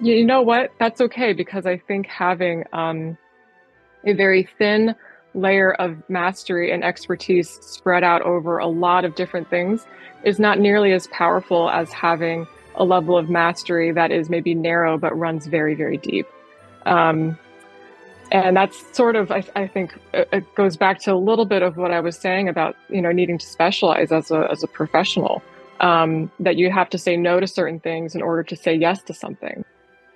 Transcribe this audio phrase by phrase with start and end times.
[0.00, 0.72] You know what?
[0.78, 3.18] That's okay because I think having um,
[4.04, 4.94] a very thin
[5.34, 9.86] layer of mastery and expertise spread out over a lot of different things
[10.24, 14.96] is not nearly as powerful as having a level of mastery that is maybe narrow
[14.96, 16.26] but runs very, very deep.
[16.86, 17.38] Um,
[18.32, 21.76] and that's sort of, I, I, think, it goes back to a little bit of
[21.76, 25.42] what I was saying about you know needing to specialize as a as a professional.
[25.80, 29.02] Um, that you have to say no to certain things in order to say yes
[29.04, 29.64] to something.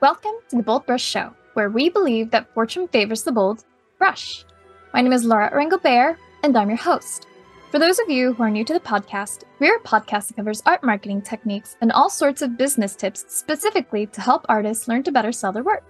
[0.05, 3.65] Welcome to the Bold Brush Show, where we believe that fortune favors the bold
[3.97, 4.45] brush.
[4.93, 7.27] My name is Laura Rangel and I'm your host.
[7.71, 10.63] For those of you who are new to the podcast, we're a podcast that covers
[10.67, 15.11] art marketing techniques and all sorts of business tips specifically to help artists learn to
[15.11, 15.85] better sell their work.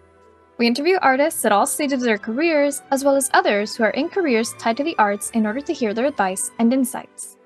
[0.58, 3.91] We interview artists at all stages of their careers, as well as others who are
[3.91, 7.36] in careers tied to the arts in order to hear their advice and insights.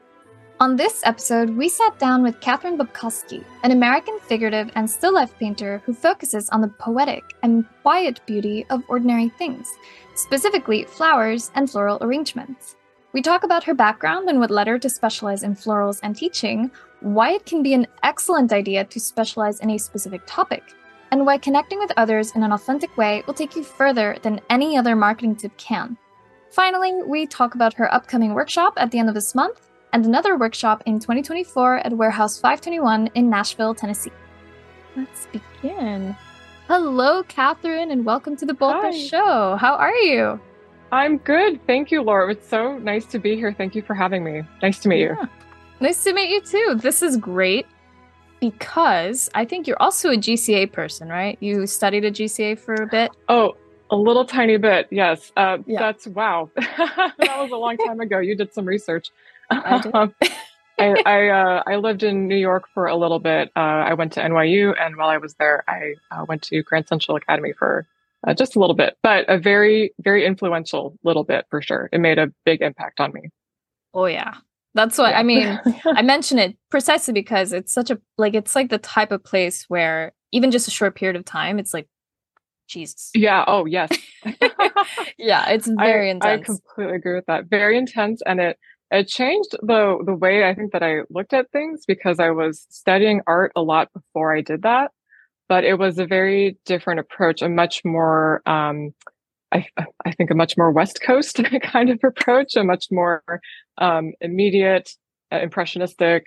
[0.60, 5.32] On this episode, we sat down with Catherine Bobkoski, an American figurative and still life
[5.38, 9.68] painter who focuses on the poetic and quiet beauty of ordinary things,
[10.16, 12.74] specifically flowers and floral arrangements.
[13.12, 16.72] We talk about her background and what led her to specialize in florals and teaching,
[17.02, 20.64] why it can be an excellent idea to specialize in a specific topic,
[21.12, 24.76] and why connecting with others in an authentic way will take you further than any
[24.76, 25.96] other marketing tip can.
[26.50, 29.67] Finally, we talk about her upcoming workshop at the end of this month
[29.98, 34.12] and another workshop in 2024 at Warehouse 521 in Nashville, Tennessee.
[34.94, 36.14] Let's begin.
[36.68, 39.56] Hello, Catherine, and welcome to the Bold Show.
[39.56, 40.38] How are you?
[40.92, 41.60] I'm good.
[41.66, 42.30] Thank you, Laura.
[42.30, 43.52] It's so nice to be here.
[43.52, 44.44] Thank you for having me.
[44.62, 45.16] Nice to meet yeah.
[45.20, 45.28] you.
[45.80, 46.78] Nice to meet you too.
[46.80, 47.66] This is great
[48.38, 51.36] because I think you're also a GCA person, right?
[51.40, 53.10] You studied a GCA for a bit.
[53.28, 53.56] Oh,
[53.90, 55.32] a little tiny bit, yes.
[55.36, 55.80] Uh, yeah.
[55.80, 56.50] That's wow.
[56.54, 58.20] that was a long time ago.
[58.20, 59.10] You did some research.
[59.50, 59.94] I did.
[59.94, 60.14] Um,
[60.78, 63.50] I I, uh, I, lived in New York for a little bit.
[63.56, 66.86] Uh, I went to NYU, and while I was there, I uh, went to Grand
[66.86, 67.86] Central Academy for
[68.26, 71.88] uh, just a little bit, but a very very influential little bit for sure.
[71.92, 73.30] It made a big impact on me.
[73.94, 74.34] Oh yeah,
[74.74, 75.18] that's what yeah.
[75.18, 75.60] I mean.
[75.84, 79.64] I mention it precisely because it's such a like it's like the type of place
[79.68, 81.88] where even just a short period of time, it's like
[82.68, 83.10] Jesus.
[83.14, 83.44] Yeah.
[83.46, 83.90] Oh yes.
[85.18, 86.42] yeah, it's very I, intense.
[86.42, 87.46] I completely agree with that.
[87.46, 88.58] Very intense, and it
[88.90, 92.66] it changed the the way I think that I looked at things because I was
[92.70, 94.92] studying art a lot before I did that,
[95.48, 98.92] but it was a very different approach, a much more um,
[99.52, 99.66] I,
[100.04, 103.22] I think a much more West Coast kind of approach, a much more
[103.78, 104.90] um, immediate,
[105.32, 106.24] uh, impressionistic,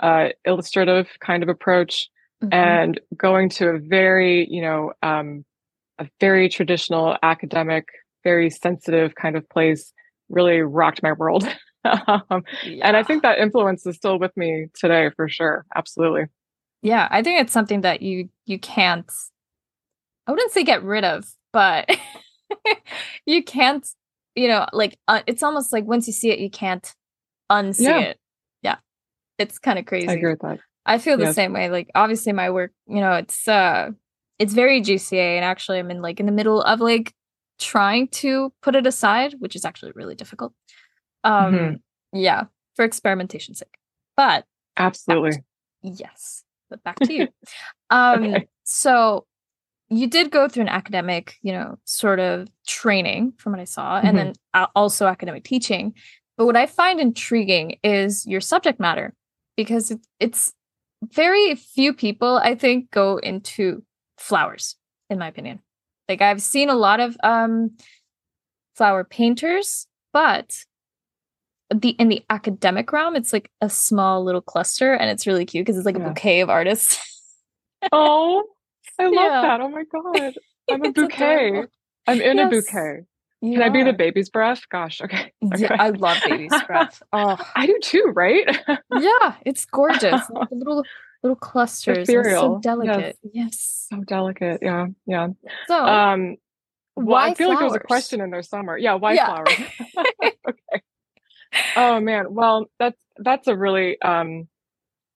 [0.00, 2.08] uh, illustrative kind of approach,
[2.42, 2.52] mm-hmm.
[2.52, 5.44] and going to a very, you know, um,
[5.98, 7.86] a very traditional academic,
[8.22, 9.92] very sensitive kind of place
[10.28, 11.48] really rocked my world.
[12.30, 12.86] um, yeah.
[12.86, 15.64] And I think that influence is still with me today for sure.
[15.74, 16.26] Absolutely.
[16.82, 19.10] Yeah, I think it's something that you you can't.
[20.26, 21.88] I wouldn't say get rid of, but
[23.26, 23.86] you can't,
[24.36, 26.94] you know, like uh, it's almost like once you see it, you can't
[27.50, 27.98] unsee yeah.
[28.00, 28.18] it.
[28.62, 28.76] Yeah.
[29.38, 30.08] It's kind of crazy.
[30.08, 30.60] I agree with that.
[30.86, 31.34] I feel the yes.
[31.34, 31.68] same way.
[31.68, 33.90] Like obviously my work, you know, it's uh
[34.38, 37.12] it's very GCA and actually I'm in like in the middle of like
[37.58, 40.52] trying to put it aside, which is actually really difficult.
[41.24, 41.74] Um mm-hmm.
[42.18, 43.76] yeah, for experimentation sake.
[44.16, 44.44] But
[44.76, 45.44] absolutely.
[45.82, 46.44] yes.
[46.70, 47.28] But back to you.
[47.90, 48.48] um okay.
[48.64, 49.26] so
[49.90, 53.98] you did go through an academic, you know, sort of training from what I saw,
[53.98, 54.06] mm-hmm.
[54.06, 55.94] and then also academic teaching.
[56.36, 59.14] But what I find intriguing is your subject matter
[59.56, 60.52] because it, it's
[61.02, 63.82] very few people, I think, go into
[64.18, 64.76] flowers,
[65.10, 65.60] in my opinion.
[66.08, 67.76] Like I've seen a lot of um,
[68.76, 70.64] flower painters, but
[71.74, 75.66] the in the academic realm, it's like a small little cluster, and it's really cute
[75.66, 76.04] because it's like yeah.
[76.04, 76.98] a bouquet of artists.
[77.92, 78.44] oh,
[78.98, 79.42] I love yeah.
[79.42, 79.60] that.
[79.60, 80.34] Oh my god.
[80.70, 81.48] I'm a bouquet.
[81.48, 81.72] Adorable.
[82.06, 82.46] I'm in yes.
[82.46, 83.00] a bouquet.
[83.40, 83.66] You Can are.
[83.66, 84.62] I be the baby's breath?
[84.68, 85.32] Gosh, okay.
[85.44, 85.62] okay.
[85.62, 87.02] Yeah, I love baby's breath.
[87.12, 88.44] Oh, I do too, right?
[88.68, 90.22] yeah, it's gorgeous.
[90.50, 90.84] little
[91.22, 92.08] little clusters.
[92.08, 93.18] So delicate.
[93.22, 93.32] Yes.
[93.32, 93.86] yes.
[93.90, 94.60] So delicate.
[94.62, 94.86] Yeah.
[95.06, 95.28] Yeah.
[95.66, 96.36] So um
[96.96, 97.60] well, I feel flowers?
[97.60, 98.76] like there's a question in there somewhere.
[98.76, 99.26] Yeah, why yeah.
[99.26, 99.48] flowers?
[100.48, 100.82] okay.
[101.76, 102.34] Oh man.
[102.34, 104.48] Well, that's that's a really um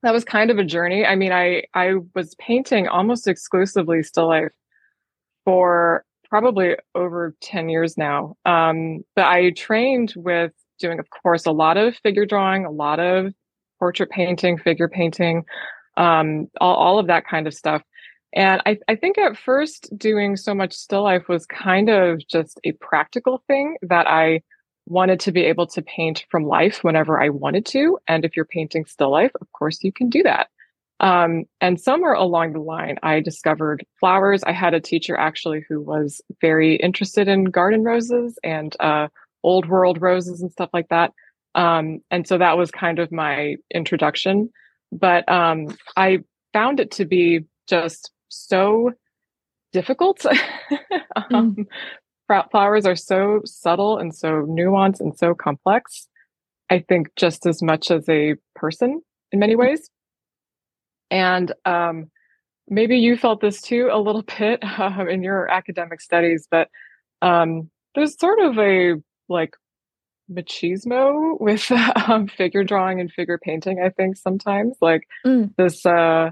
[0.02, 1.05] that was kind of a journey.
[1.06, 4.52] I mean, I I was painting almost exclusively still life
[5.44, 8.34] for probably over 10 years now.
[8.46, 13.00] Um, but I trained with doing, of course, a lot of figure drawing, a lot
[13.00, 13.34] of
[13.79, 15.44] portrait painting, figure painting,
[15.99, 17.82] um, all, all of that kind of stuff.
[18.34, 22.58] And I, I think at first doing so much still life was kind of just
[22.64, 24.40] a practical thing that I
[24.87, 27.99] wanted to be able to paint from life whenever I wanted to.
[28.08, 30.49] And if you're painting still life, of course you can do that.
[31.00, 34.44] Um, and somewhere along the line, I discovered flowers.
[34.44, 39.08] I had a teacher actually who was very interested in garden roses and uh,
[39.43, 41.12] old world roses and stuff like that.
[41.55, 44.50] Um, and so that was kind of my introduction.
[44.93, 46.20] But um, I
[46.52, 48.93] found it to be just so
[49.73, 50.20] difficult.
[51.17, 51.67] mm.
[52.50, 56.08] Flowers are so subtle and so nuanced and so complex.
[56.70, 59.62] I think just as much as a person in many mm-hmm.
[59.62, 59.90] ways.
[61.11, 62.11] And um,
[62.69, 66.69] maybe you felt this too a little bit uh, in your academic studies, but
[67.20, 68.94] um, there's sort of a
[69.29, 69.55] like
[70.31, 71.70] machismo with
[72.08, 73.82] um, figure drawing and figure painting.
[73.84, 75.50] I think sometimes like mm.
[75.56, 76.31] this, uh,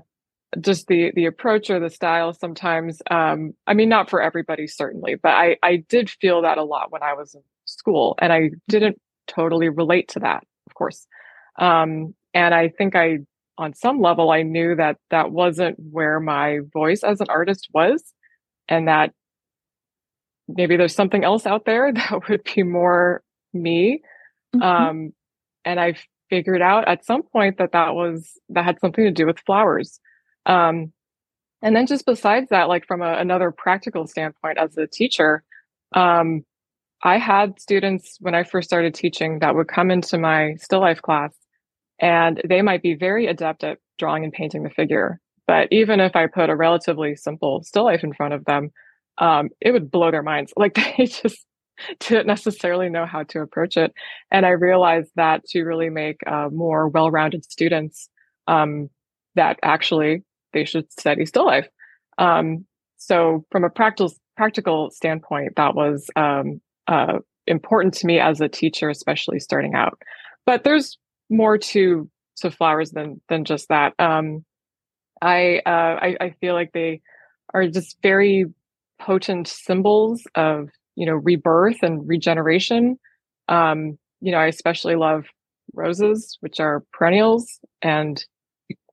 [0.60, 2.32] just the the approach or the style.
[2.32, 6.64] Sometimes, um, I mean, not for everybody certainly, but I I did feel that a
[6.64, 11.06] lot when I was in school, and I didn't totally relate to that, of course.
[11.58, 13.18] Um, and I think I,
[13.58, 18.02] on some level, I knew that that wasn't where my voice as an artist was,
[18.68, 19.12] and that
[20.48, 24.02] maybe there's something else out there that would be more me.
[24.54, 24.62] Mm-hmm.
[24.62, 25.12] Um,
[25.64, 25.94] and I
[26.28, 30.00] figured out at some point that that was, that had something to do with flowers.
[30.46, 30.92] Um,
[31.62, 35.42] and then just besides that, like from a, another practical standpoint as a teacher,
[35.94, 36.44] um,
[37.02, 41.00] I had students when I first started teaching that would come into my still life
[41.02, 41.34] class
[41.98, 45.20] and they might be very adept at drawing and painting the figure.
[45.46, 48.70] But even if I put a relatively simple still life in front of them,
[49.18, 50.52] um, it would blow their minds.
[50.60, 51.44] Like they just
[52.00, 53.92] didn't necessarily know how to approach it.
[54.30, 58.08] And I realized that to really make uh, more well-rounded students,
[58.46, 58.90] um,
[59.34, 60.22] that actually
[60.52, 61.68] they should study still life.
[62.18, 62.66] Um,
[62.96, 68.48] so from a practical practical standpoint, that was um, uh, important to me as a
[68.48, 70.00] teacher, especially starting out.
[70.46, 70.98] But there's
[71.28, 73.94] more to to flowers than than just that.
[73.98, 74.44] Um,
[75.22, 75.70] I, uh,
[76.00, 77.02] I I feel like they
[77.52, 78.46] are just very
[79.00, 82.98] potent symbols of you know rebirth and regeneration
[83.48, 85.24] um you know i especially love
[85.74, 88.24] roses which are perennials and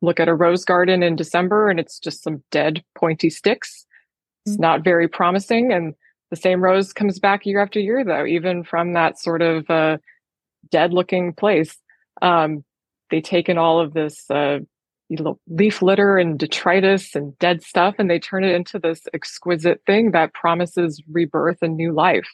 [0.02, 3.86] look at a rose garden in december and it's just some dead pointy sticks
[4.46, 4.62] it's mm-hmm.
[4.62, 5.94] not very promising and
[6.30, 9.98] the same rose comes back year after year though even from that sort of uh,
[10.70, 11.78] dead looking place
[12.22, 12.64] um,
[13.10, 14.60] they take in all of this uh,
[15.10, 19.04] you know, leaf litter and detritus and dead stuff, and they turn it into this
[19.14, 22.28] exquisite thing that promises rebirth and new life.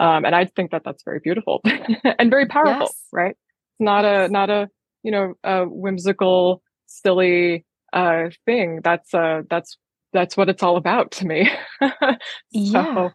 [0.00, 1.60] Um, and I think that that's very beautiful
[2.18, 3.04] and very powerful, yes.
[3.12, 3.30] right?
[3.30, 4.68] It's not a not a
[5.02, 8.80] you know a whimsical, silly uh, thing.
[8.82, 9.76] That's uh, that's
[10.12, 11.50] that's what it's all about to me.
[11.80, 11.90] so,
[12.50, 13.10] yeah.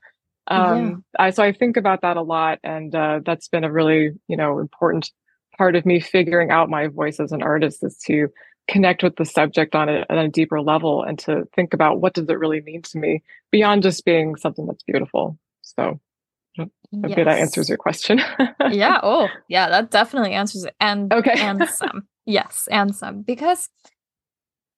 [0.47, 1.25] Um, yeah.
[1.25, 4.37] I, so I think about that a lot, and uh, that's been a really you
[4.37, 5.11] know important
[5.57, 8.27] part of me figuring out my voice as an artist is to
[8.67, 12.13] connect with the subject on a, on a deeper level and to think about what
[12.13, 13.21] does it really mean to me
[13.51, 15.37] beyond just being something that's beautiful.
[15.61, 15.99] So
[16.57, 17.15] I yes.
[17.15, 18.21] that answers your question.
[18.71, 18.99] yeah.
[19.03, 20.75] Oh, yeah, that definitely answers it.
[20.79, 21.33] And okay.
[21.37, 22.07] and some.
[22.25, 23.21] Yes, and some.
[23.21, 23.69] Because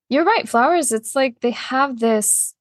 [0.09, 2.53] you're right, flowers, it's like they have this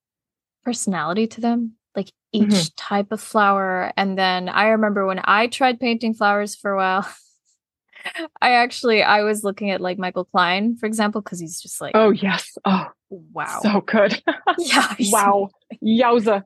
[0.63, 1.73] personality to them.
[1.95, 2.67] Like each mm-hmm.
[2.75, 3.91] type of flower.
[3.95, 7.09] And then I remember when I tried painting flowers for a while,
[8.41, 11.93] I actually I was looking at like Michael Klein, for example, because he's just like
[11.95, 12.57] Oh yes.
[12.65, 13.59] Oh wow.
[13.61, 14.21] So good.
[14.57, 14.95] yeah.
[15.11, 15.49] Wow.
[15.83, 16.43] Yowza.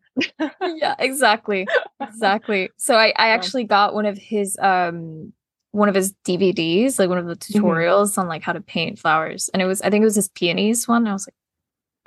[0.76, 1.68] yeah, exactly.
[2.00, 2.70] Exactly.
[2.78, 5.34] So I, I actually got one of his um
[5.72, 7.64] one of his DVDs, like one of the mm-hmm.
[7.64, 8.22] tutorials mm-hmm.
[8.22, 9.50] on like how to paint flowers.
[9.54, 11.08] And it was I think it was his peonies one.
[11.08, 11.36] I was like,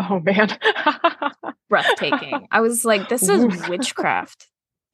[0.00, 0.59] Oh man.
[1.69, 2.49] breathtaking.
[2.50, 4.47] I was like, this is witchcraft.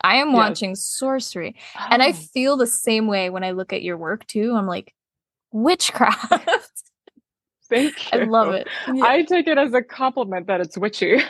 [0.02, 0.37] I am yes.
[0.37, 1.56] watching sorcery.
[1.76, 1.87] Oh.
[1.90, 2.12] And I oh.
[2.12, 4.54] feel the same way when I look at your work too.
[4.54, 4.94] I'm like,
[5.50, 6.30] witchcraft.
[7.68, 8.20] Thank you.
[8.20, 8.68] I love it.
[8.92, 9.04] Yeah.
[9.04, 11.20] I take it as a compliment that it's witchy.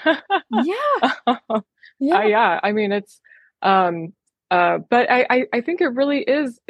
[0.50, 1.12] yeah.
[2.00, 2.18] Yeah.
[2.18, 2.60] Uh, yeah.
[2.62, 3.20] I mean, it's,
[3.60, 4.12] um,
[4.52, 6.60] uh, but I, I, I think it really is,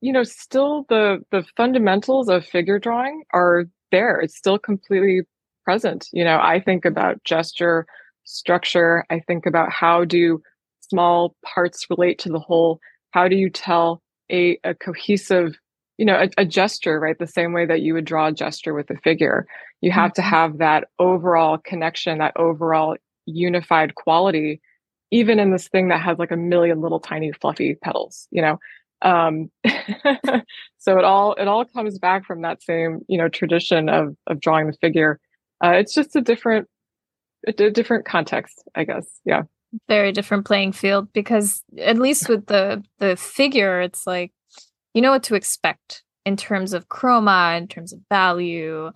[0.00, 4.20] you know, still the, the fundamentals of figure drawing are there.
[4.20, 5.22] It's still completely
[5.64, 6.08] present.
[6.12, 7.86] You know, I think about gesture,
[8.24, 9.04] structure.
[9.10, 10.42] I think about how do
[10.90, 15.56] small parts relate to the whole how do you tell a, a cohesive
[15.98, 18.74] you know a, a, gesture right the same way that you would draw a gesture
[18.74, 19.46] with a figure
[19.80, 20.22] you have mm-hmm.
[20.22, 24.60] to have that overall connection that overall unified quality
[25.10, 28.58] even in this thing that has like a million little tiny fluffy petals you know
[29.02, 29.50] um
[30.78, 34.40] so it all it all comes back from that same you know tradition of of
[34.40, 35.20] drawing the figure.
[35.64, 36.68] Uh, it's just a different
[37.46, 39.06] a, different context i guess.
[39.24, 39.42] Yeah.
[39.88, 44.32] Very different playing field because at least with the the figure it's like
[44.94, 48.90] you know what to expect in terms of chroma in terms of value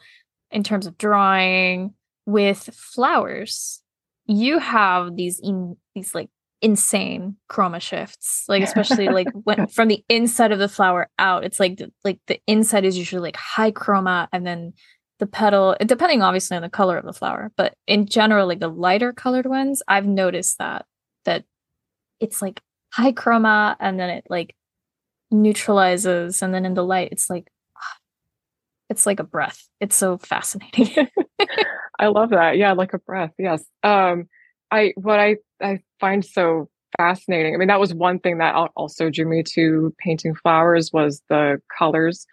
[0.51, 1.95] in terms of drawing.
[2.27, 3.83] With flowers
[4.27, 6.31] you have these in these like
[6.63, 11.59] insane chroma shifts like especially like when from the inside of the flower out it's
[11.59, 14.73] like the, like the inside is usually like high chroma and then
[15.21, 18.69] the petal depending obviously on the color of the flower but in general like the
[18.69, 20.85] lighter colored ones i've noticed that
[21.25, 21.45] that
[22.21, 22.61] it's like
[22.93, 24.55] high chroma and then it like
[25.31, 27.51] neutralizes and then in the light it's like
[28.91, 29.69] it's like a breath.
[29.81, 31.09] It's so fascinating.
[31.99, 32.57] I love that.
[32.57, 33.65] Yeah like a breath yes.
[33.83, 34.29] Um
[34.71, 39.11] i what i i find so fascinating i mean that was one thing that also
[39.11, 42.27] drew me to painting flowers was the colors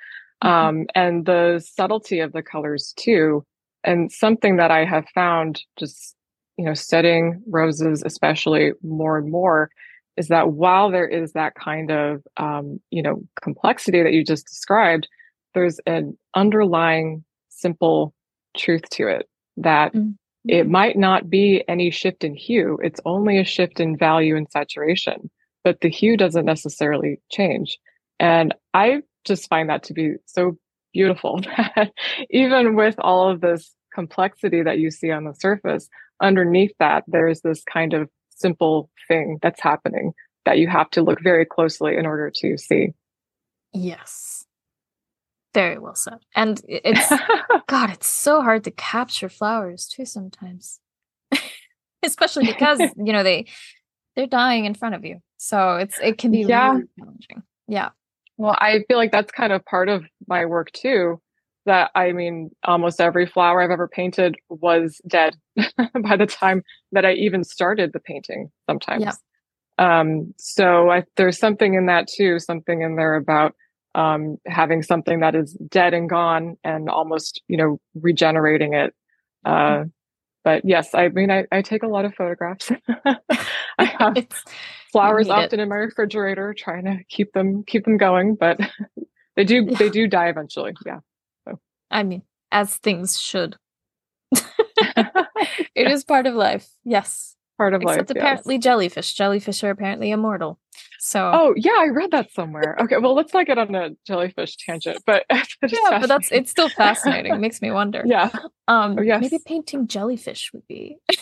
[0.44, 0.53] mm-hmm.
[0.53, 3.44] um and the subtlety of the colors too
[3.84, 6.15] and something that i have found just
[6.58, 9.70] you know studying roses especially more and more
[10.17, 14.48] is that while there is that kind of um, you know complexity that you just
[14.48, 15.08] described
[15.53, 18.13] there's an underlying simple
[18.58, 20.12] truth to it that mm-hmm.
[20.48, 24.50] It might not be any shift in hue it's only a shift in value and
[24.51, 25.30] saturation
[25.63, 27.77] but the hue doesn't necessarily change
[28.20, 30.58] and i just find that to be so
[30.94, 31.39] beautiful
[32.30, 35.89] even with all of this complexity that you see on the surface
[36.22, 40.13] underneath that there's this kind of simple thing that's happening
[40.46, 42.94] that you have to look very closely in order to see.
[43.74, 44.46] Yes.
[45.54, 46.20] Very well said.
[46.36, 47.10] And it's,
[47.68, 50.80] God, it's so hard to capture flowers too sometimes.
[52.04, 53.48] Especially because, you know, they,
[54.16, 55.20] they're dying in front of you.
[55.38, 56.72] So it's, it can be yeah.
[56.72, 57.44] really challenging.
[57.68, 57.89] Yeah.
[58.38, 61.22] Well, I feel like that's kind of part of my work too.
[61.66, 66.63] That I mean, almost every flower I've ever painted was dead by the time
[66.94, 69.04] that I even started the painting sometimes.
[69.04, 69.12] Yeah.
[69.77, 73.54] Um, so I, there's something in that too, something in there about
[73.98, 78.94] um, having something that is dead and gone and almost, you know, regenerating it.
[79.44, 79.88] Uh, mm-hmm.
[80.44, 82.72] but yes, I mean, I, I, take a lot of photographs.
[83.80, 84.27] I have
[84.92, 85.63] flowers often it.
[85.63, 88.60] in my refrigerator, trying to keep them keep them going, but
[89.36, 89.77] they do yeah.
[89.77, 90.74] they do die eventually.
[90.86, 91.00] Yeah.
[91.48, 91.60] So.
[91.89, 93.58] I mean, as things should.
[94.32, 96.70] it is part of life.
[96.84, 98.18] Yes part of Except life.
[98.18, 98.64] apparently yes.
[98.64, 99.14] jellyfish.
[99.14, 100.60] Jellyfish are apparently immortal.
[101.00, 102.78] So Oh yeah, I read that somewhere.
[102.82, 106.70] Okay, well let's not get on a jellyfish tangent, but Yeah, but that's it's still
[106.70, 107.34] fascinating.
[107.34, 108.04] it makes me wonder.
[108.06, 108.30] Yeah.
[108.68, 109.22] Um oh, yes.
[109.22, 110.98] maybe painting jellyfish would be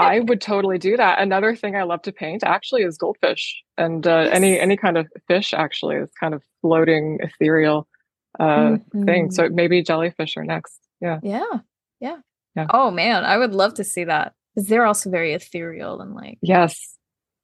[0.00, 1.20] I would totally do that.
[1.20, 4.34] Another thing I love to paint actually is goldfish and uh, yes.
[4.34, 7.88] any any kind of fish actually is kind of floating ethereal
[8.38, 9.04] uh, mm-hmm.
[9.04, 9.30] thing.
[9.32, 10.78] So maybe jellyfish are next.
[11.00, 11.18] Yeah.
[11.22, 11.44] Yeah.
[12.00, 12.18] Yeah.
[12.54, 12.66] Yeah.
[12.70, 16.38] Oh man, I would love to see that because they're also very ethereal and like
[16.42, 16.96] yes.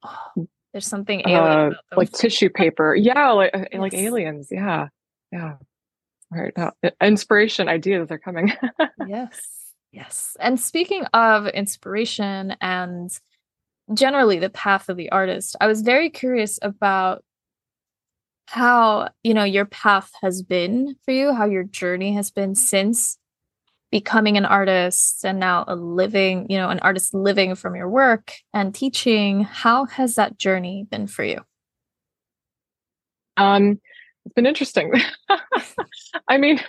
[0.03, 2.93] oh, there's something uh, like tissue paper.
[2.93, 3.79] Yeah like uh, yes.
[3.79, 4.49] like aliens.
[4.51, 4.89] Yeah.
[5.31, 5.53] Yeah.
[6.29, 6.53] Right.
[6.57, 8.51] Now inspiration ideas are coming.
[9.07, 9.39] Yes.
[9.91, 10.35] Yes.
[10.41, 13.17] And speaking of inspiration and
[13.93, 17.23] generally the path of the artist i was very curious about
[18.47, 23.19] how you know your path has been for you how your journey has been since
[23.95, 28.33] becoming an artist and now a living, you know, an artist living from your work
[28.53, 31.39] and teaching, how has that journey been for you?
[33.37, 33.79] Um,
[34.25, 34.91] it's been interesting.
[36.27, 36.59] I mean,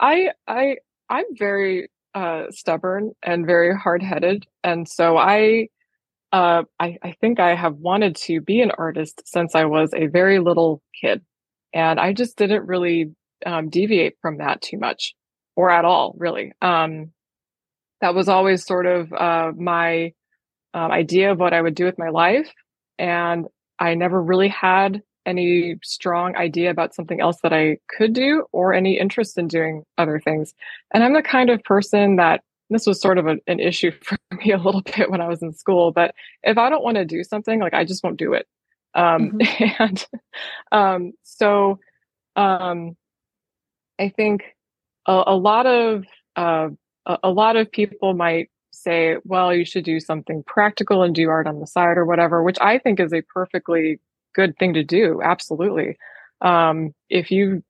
[0.00, 0.76] I I
[1.10, 5.68] I'm very uh, stubborn and very hard-headed, and so I,
[6.32, 10.06] uh, I I think I have wanted to be an artist since I was a
[10.06, 11.20] very little kid,
[11.74, 13.10] and I just didn't really
[13.44, 15.14] um, deviate from that too much
[15.56, 16.52] or at all, really.
[16.62, 17.12] Um,
[18.00, 20.12] that was always sort of uh, my
[20.74, 22.52] um, idea of what I would do with my life.
[22.98, 23.46] And
[23.78, 28.72] I never really had any strong idea about something else that I could do or
[28.74, 30.54] any interest in doing other things.
[30.92, 34.18] And I'm the kind of person that this was sort of a, an issue for
[34.32, 37.04] me a little bit when I was in school, but if I don't want to
[37.04, 38.46] do something, like I just won't do it.
[38.94, 39.82] Um, mm-hmm.
[39.82, 40.06] And
[40.72, 41.78] um, so
[42.36, 42.96] um,
[43.98, 44.42] I think
[45.06, 46.04] a, a lot of
[46.36, 46.68] uh,
[47.06, 51.28] a, a lot of people might say, well, you should do something practical and do
[51.28, 54.00] art on the side or whatever, which I think is a perfectly
[54.34, 55.20] good thing to do.
[55.22, 55.96] Absolutely.
[56.40, 57.62] Um, if you,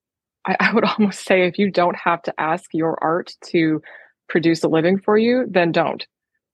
[0.47, 3.83] I, I, would almost say, if you don't have to ask your art to
[4.29, 6.07] produce a living for you, then don't.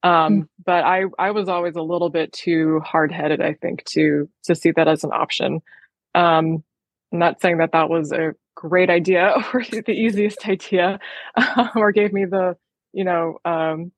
[0.02, 0.48] Um, mm.
[0.64, 4.54] But I, I was always a little bit too hard headed, I think, to to
[4.54, 5.60] see that as an option.
[6.14, 6.62] Um,
[7.12, 10.98] I'm not saying that that was a great idea or the easiest idea
[11.36, 12.56] uh, or gave me the
[12.92, 13.92] you know um,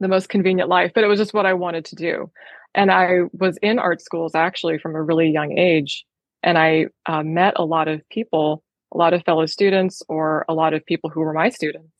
[0.00, 2.30] the most convenient life but it was just what i wanted to do.
[2.74, 6.04] And i was in art schools actually from a really young age
[6.42, 10.54] and i uh, met a lot of people a lot of fellow students or a
[10.54, 11.90] lot of people who were my students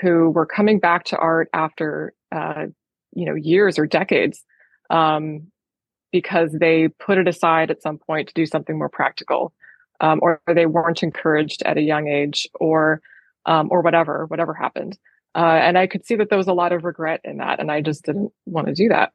[0.00, 2.66] who were coming back to art after uh,
[3.12, 4.44] you know years or decades.
[4.90, 5.50] Um,
[6.20, 9.52] because they put it aside at some point to do something more practical
[10.00, 13.00] um, or they weren't encouraged at a young age or
[13.46, 14.98] um, or whatever whatever happened.
[15.34, 17.70] Uh, and i could see that there was a lot of regret in that and
[17.70, 19.12] i just didn't want to do that.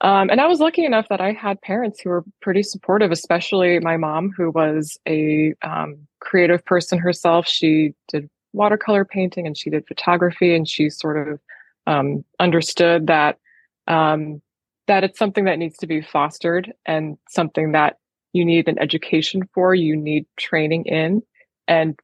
[0.00, 3.78] Um, and i was lucky enough that i had parents who were pretty supportive especially
[3.80, 7.46] my mom who was a um, creative person herself.
[7.46, 11.40] She did watercolor painting and she did photography and she sort of
[11.86, 13.38] um, understood that
[13.86, 14.42] um,
[14.88, 17.96] that it's something that needs to be fostered and something that
[18.32, 21.22] you need an education for, you need training in.
[21.66, 21.98] And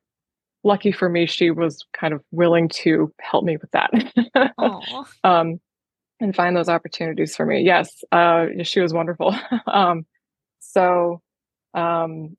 [0.63, 3.91] lucky for me, she was kind of willing to help me with that.
[5.25, 5.61] um,
[6.21, 7.63] and find those opportunities for me.
[7.63, 9.35] Yes, uh, she was wonderful.
[9.67, 10.07] um,
[10.61, 11.21] so,
[11.75, 12.37] um,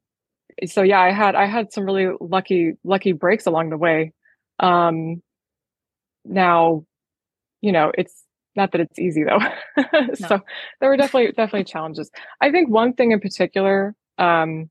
[0.66, 4.14] so yeah, I had I had some really lucky lucky breaks along the way.
[4.60, 5.22] Um,
[6.24, 6.86] now,
[7.62, 8.25] you know, it's
[8.56, 9.40] not that it's easy though.
[9.94, 10.14] no.
[10.14, 10.40] so
[10.80, 12.10] there were definitely definitely challenges.
[12.42, 14.70] I think one thing in particular, um,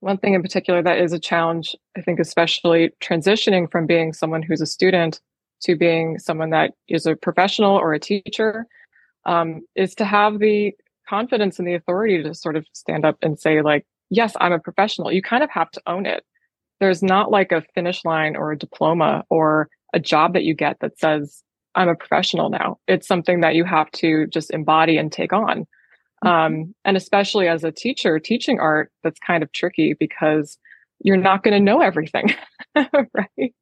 [0.00, 4.42] one thing in particular that is a challenge, I think, especially transitioning from being someone
[4.42, 5.20] who's a student
[5.62, 8.66] to being someone that is a professional or a teacher,
[9.24, 10.72] um, is to have the
[11.08, 14.58] confidence and the authority to sort of stand up and say, like, yes, I'm a
[14.58, 15.12] professional.
[15.12, 16.24] You kind of have to own it.
[16.80, 20.80] There's not like a finish line or a diploma or a job that you get
[20.80, 21.42] that says
[21.74, 22.78] I'm a professional now.
[22.86, 25.66] It's something that you have to just embody and take on.
[26.24, 26.28] Mm-hmm.
[26.28, 30.58] Um, and especially as a teacher, teaching art, that's kind of tricky because
[31.00, 32.34] you're not going to know everything,
[32.76, 33.54] right?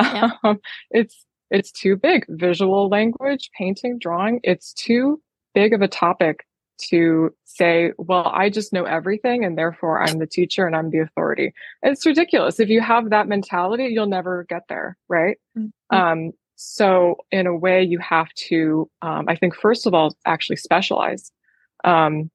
[0.00, 0.30] Yeah.
[0.44, 0.58] Um,
[0.90, 2.26] it's it's too big.
[2.28, 5.20] Visual language, painting, drawing, it's too
[5.52, 6.46] big of a topic
[6.88, 11.00] to say, well, I just know everything and therefore I'm the teacher and I'm the
[11.00, 11.52] authority.
[11.82, 12.60] It's ridiculous.
[12.60, 15.36] If you have that mentality, you'll never get there, right?
[15.58, 15.96] Mm-hmm.
[15.96, 20.56] Um, so in a way, you have to, um, I think, first of all, actually
[20.56, 21.32] specialize.
[21.84, 22.30] Um,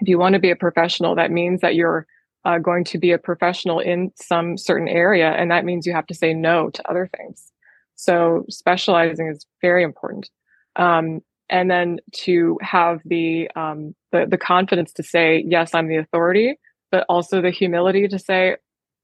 [0.00, 2.06] if you want to be a professional, that means that you're
[2.46, 6.06] uh, going to be a professional in some certain area, and that means you have
[6.06, 7.52] to say no to other things.
[7.96, 10.30] So specializing is very important.
[10.76, 15.96] Um, and then to have the, um, the the confidence to say yes, I'm the
[15.96, 16.58] authority,
[16.90, 18.56] but also the humility to say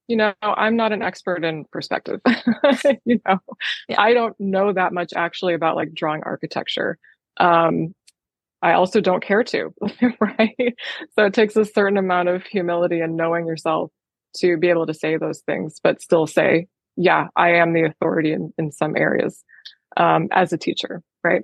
[0.09, 2.21] you know, I'm not an expert in perspective.
[3.05, 3.39] you know,
[3.89, 4.01] yeah.
[4.01, 6.99] I don't know that much actually about like drawing architecture.
[7.39, 7.95] Um,
[8.63, 9.75] I also don't care to,
[10.21, 10.75] right?
[11.15, 13.91] So it takes a certain amount of humility and knowing yourself
[14.39, 18.33] to be able to say those things, but still say, yeah, I am the authority
[18.33, 19.43] in, in some areas
[19.97, 21.43] um, as a teacher, right?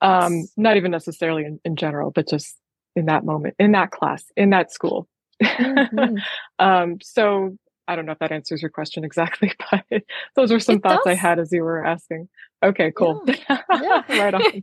[0.00, 2.56] Um, not even necessarily in, in general, but just
[2.94, 5.08] in that moment, in that class, in that school.
[5.42, 6.16] Mm-hmm.
[6.58, 7.56] um, so
[7.88, 10.02] I don't know if that answers your question exactly, but
[10.36, 11.12] those were some it thoughts does.
[11.12, 12.28] I had as you were asking.
[12.62, 13.24] Okay, cool.
[13.26, 13.62] Yeah.
[13.70, 14.02] yeah.
[14.22, 14.42] right on.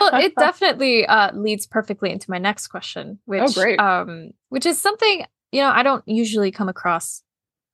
[0.00, 3.78] well, it definitely uh, leads perfectly into my next question, oh, which oh, great.
[3.78, 7.22] Um, which is something you know I don't usually come across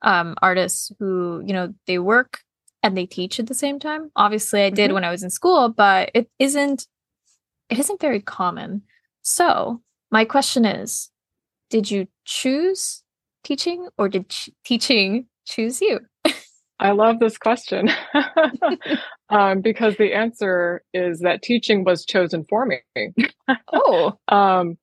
[0.03, 2.41] um, artists who you know they work
[2.83, 4.11] and they teach at the same time.
[4.17, 4.95] Obviously, I did mm-hmm.
[4.95, 6.87] when I was in school, but it isn't
[7.71, 8.83] it isn't very common.
[9.23, 11.11] So my question is,
[11.71, 13.04] did you choose
[13.45, 16.01] teaching or did ch- teaching choose you?
[16.81, 17.89] I love this question
[19.31, 22.81] um, because the answer is that teaching was chosen for me.
[23.73, 24.13] oh.
[24.29, 24.79] Um,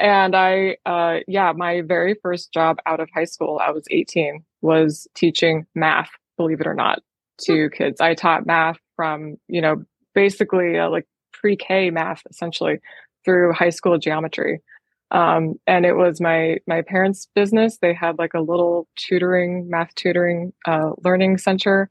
[0.00, 4.44] and I, uh, yeah, my very first job out of high school, I was 18,
[4.60, 7.00] was teaching math, believe it or not,
[7.42, 7.76] to hmm.
[7.76, 8.00] kids.
[8.00, 12.78] I taught math from, you know, basically uh, like pre K math essentially
[13.24, 14.60] through high school geometry.
[15.10, 17.78] Um, and it was my my parents' business.
[17.80, 21.88] They had like a little tutoring, math tutoring, uh, learning center,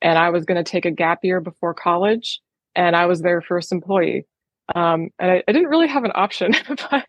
[0.00, 2.40] and I was going to take a gap year before college,
[2.74, 4.26] and I was their first employee.
[4.74, 7.04] Um, and I, I, didn't really have an option, but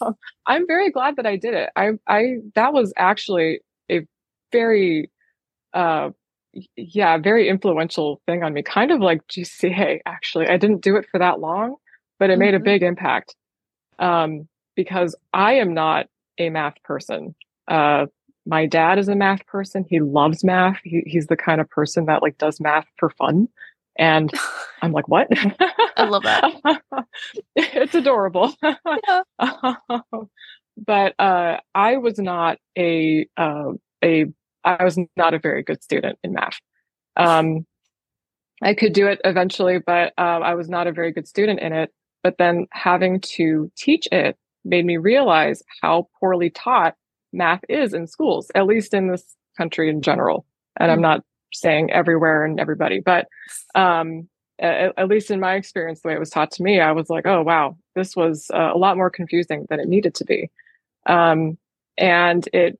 [0.00, 0.14] um,
[0.46, 1.70] I'm very glad that I did it.
[1.76, 4.06] I, I that was actually a
[4.52, 5.10] very,
[5.74, 6.10] uh,
[6.76, 8.62] yeah, very influential thing on me.
[8.62, 10.46] Kind of like GCA, actually.
[10.46, 11.74] I didn't do it for that long,
[12.18, 12.40] but it mm-hmm.
[12.40, 12.64] made a mm-hmm.
[12.64, 13.34] big impact
[14.00, 16.06] um, because I am not
[16.38, 17.34] a math person.
[17.68, 18.06] Uh,
[18.46, 19.84] my dad is a math person.
[19.88, 20.78] He loves math.
[20.82, 23.48] He, he's the kind of person that like does math for fun.
[23.98, 24.32] And
[24.82, 25.28] I'm like, what?
[25.96, 26.54] I love that.
[27.56, 28.54] it's adorable.
[28.62, 29.22] Yeah.
[30.86, 34.26] but uh, I was not a uh, a
[34.64, 36.58] I was not a very good student in math.
[37.16, 37.66] Um,
[38.62, 41.72] I could do it eventually, but uh, I was not a very good student in
[41.72, 41.90] it.
[42.22, 46.94] But then having to teach it made me realize how poorly taught
[47.32, 50.44] math is in schools, at least in this country in general.
[50.78, 51.02] And I'm mm.
[51.02, 53.26] not saying everywhere and everybody, but
[53.74, 54.28] um,
[54.58, 57.10] at, at, least in my experience, the way it was taught to me, I was
[57.10, 60.50] like, oh wow, this was uh, a lot more confusing than it needed to be,
[61.06, 61.58] um,
[61.98, 62.78] and it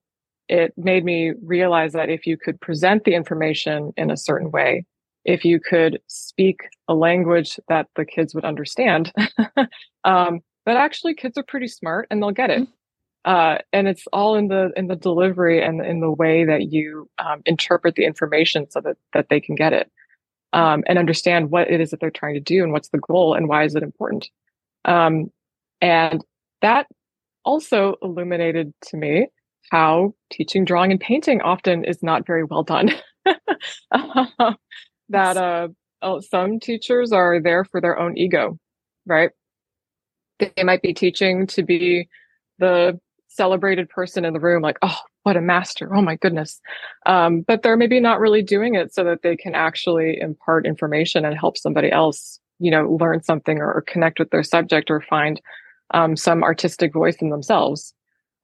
[0.48, 4.85] it made me realize that if you could present the information in a certain way,
[5.25, 9.13] if you could speak a language that the kids would understand,
[10.05, 12.63] um, that actually kids are pretty smart and they'll get it.
[12.63, 12.73] Mm-hmm.
[13.27, 17.09] Uh, and it's all in the in the delivery and in the way that you
[17.19, 19.91] um, interpret the information so that that they can get it
[20.55, 23.35] um, and understand what it is that they're trying to do and what's the goal
[23.35, 24.29] and why is it important.
[24.87, 25.31] Um,
[25.81, 26.25] and
[26.63, 26.87] that
[27.45, 29.29] also illuminated to me
[29.71, 32.91] how teaching drawing and painting often is not very well done.
[35.11, 35.68] that uh,
[36.20, 38.59] some teachers are there for their own ego,
[39.07, 39.31] right?
[40.38, 42.09] They might be teaching to be
[42.59, 45.94] the celebrated person in the room, like, oh, what a master.
[45.94, 46.61] Oh my goodness.
[47.07, 51.25] Um, but they're maybe not really doing it so that they can actually impart information
[51.25, 55.03] and help somebody else, you know, learn something or, or connect with their subject or
[55.03, 55.40] find
[55.92, 57.94] um, some artistic voice in themselves.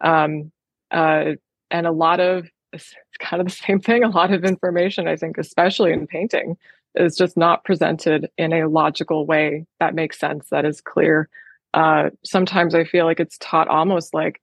[0.03, 0.53] Um,
[0.91, 1.33] uh,
[1.71, 2.47] and a lot of
[2.85, 4.05] it's kind of the same thing.
[4.05, 6.57] A lot of information, I think, especially in painting,
[6.95, 11.29] is just not presented in a logical way that makes sense, that is clear.
[11.75, 14.41] Uh, sometimes I feel like it's taught almost like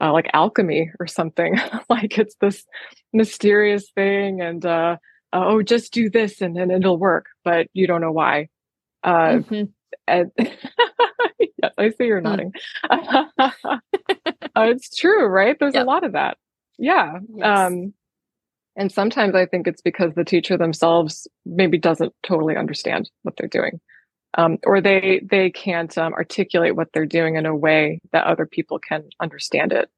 [0.00, 1.58] uh, like alchemy or something.
[1.88, 2.64] like it's this
[3.12, 4.96] mysterious thing, and uh,
[5.32, 8.48] uh, oh, just do this and then it'll work, but you don't know why.
[9.02, 9.64] Uh, mm-hmm.
[10.06, 12.24] And yes, I see you're hmm.
[12.24, 12.52] nodding.
[12.90, 13.80] Mm.
[14.56, 15.56] it's true, right?
[15.58, 15.84] There's yep.
[15.84, 16.38] a lot of that.
[16.78, 17.18] Yeah.
[17.34, 17.58] Yes.
[17.58, 17.94] Um,
[18.76, 23.48] and sometimes I think it's because the teacher themselves maybe doesn't totally understand what they're
[23.48, 23.80] doing.
[24.38, 28.44] Um, or they they can't um, articulate what they're doing in a way that other
[28.44, 29.88] people can understand it.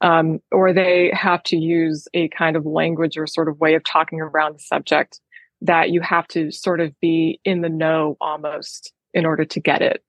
[0.00, 3.84] Um, or they have to use a kind of language or sort of way of
[3.84, 5.20] talking around the subject
[5.62, 9.80] that you have to sort of be in the know almost in order to get
[9.80, 10.02] it.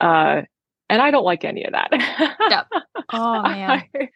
[0.00, 0.42] Uh,
[0.90, 1.88] and I don't like any of that.
[2.50, 2.66] yep.
[3.10, 3.70] Oh man.
[3.70, 4.08] I,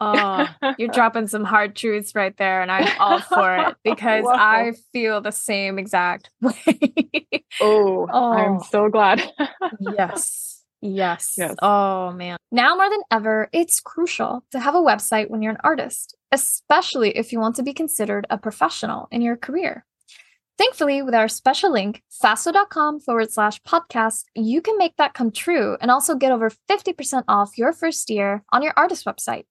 [0.00, 0.46] Oh,
[0.78, 4.32] you're dropping some hard truths right there, and I'm all for it because Whoa.
[4.32, 7.24] I feel the same exact way.
[7.60, 9.22] oh, oh, I'm so glad.
[9.80, 10.62] yes.
[10.80, 11.34] Yes.
[11.36, 11.56] Yes.
[11.60, 12.38] Oh, man.
[12.52, 17.16] Now more than ever, it's crucial to have a website when you're an artist, especially
[17.16, 19.84] if you want to be considered a professional in your career.
[20.56, 25.76] Thankfully, with our special link, FASO.com forward slash podcast, you can make that come true
[25.80, 29.44] and also get over 50% off your first year on your artist website.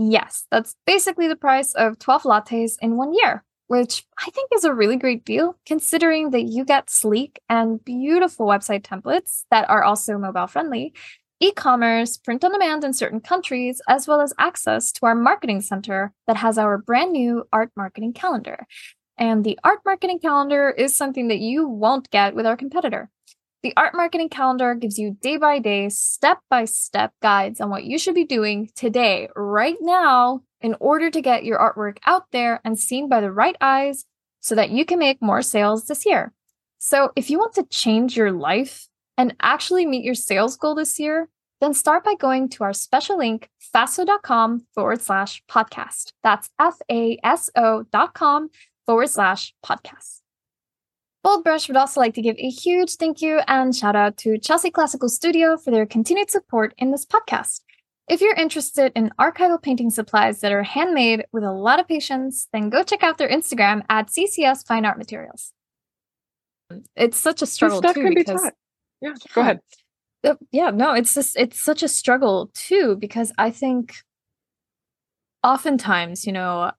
[0.00, 4.62] Yes, that's basically the price of 12 lattes in one year, which I think is
[4.62, 9.82] a really great deal considering that you get sleek and beautiful website templates that are
[9.82, 10.94] also mobile friendly,
[11.40, 15.62] e commerce, print on demand in certain countries, as well as access to our marketing
[15.62, 18.68] center that has our brand new art marketing calendar.
[19.16, 23.10] And the art marketing calendar is something that you won't get with our competitor.
[23.62, 27.82] The art marketing calendar gives you day by day, step by step guides on what
[27.82, 32.60] you should be doing today, right now, in order to get your artwork out there
[32.64, 34.04] and seen by the right eyes
[34.38, 36.32] so that you can make more sales this year.
[36.78, 41.00] So, if you want to change your life and actually meet your sales goal this
[41.00, 41.28] year,
[41.60, 46.12] then start by going to our special link, FASO.com forward slash podcast.
[46.22, 48.50] That's F A S O dot com
[48.86, 50.20] forward slash podcast.
[51.22, 54.38] Bold Brush would also like to give a huge thank you and shout out to
[54.38, 57.60] Chelsea Classical Studio for their continued support in this podcast.
[58.08, 62.48] If you're interested in archival painting supplies that are handmade with a lot of patience,
[62.52, 65.52] then go check out their Instagram at CCS Fine Art Materials.
[66.96, 68.48] It's such a struggle too because be
[69.00, 69.60] yeah, go ahead.
[70.24, 73.96] Uh, yeah, no, it's just it's such a struggle too because I think
[75.42, 76.72] oftentimes, you know,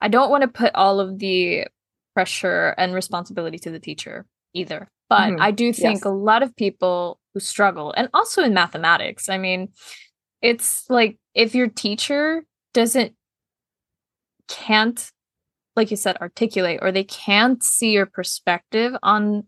[0.00, 1.66] I don't want to put all of the
[2.14, 4.88] pressure and responsibility to the teacher either.
[5.08, 5.42] But mm-hmm.
[5.42, 6.04] I do think yes.
[6.04, 9.68] a lot of people who struggle, and also in mathematics, I mean,
[10.40, 13.14] it's like if your teacher doesn't,
[14.48, 15.10] can't,
[15.76, 19.44] like you said, articulate, or they can't see your perspective on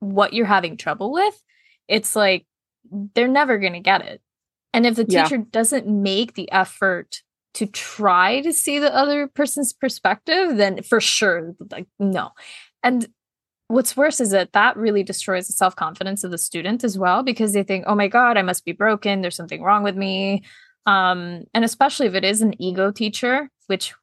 [0.00, 1.40] what you're having trouble with,
[1.88, 2.46] it's like
[3.14, 4.20] they're never going to get it.
[4.72, 5.44] And if the teacher yeah.
[5.50, 7.22] doesn't make the effort
[7.56, 12.30] to try to see the other person's perspective, then for sure, like, no.
[12.82, 13.06] And
[13.68, 17.22] what's worse is that that really destroys the self confidence of the student as well
[17.22, 19.22] because they think, oh my God, I must be broken.
[19.22, 20.42] There's something wrong with me.
[20.84, 23.94] Um, and especially if it is an ego teacher, which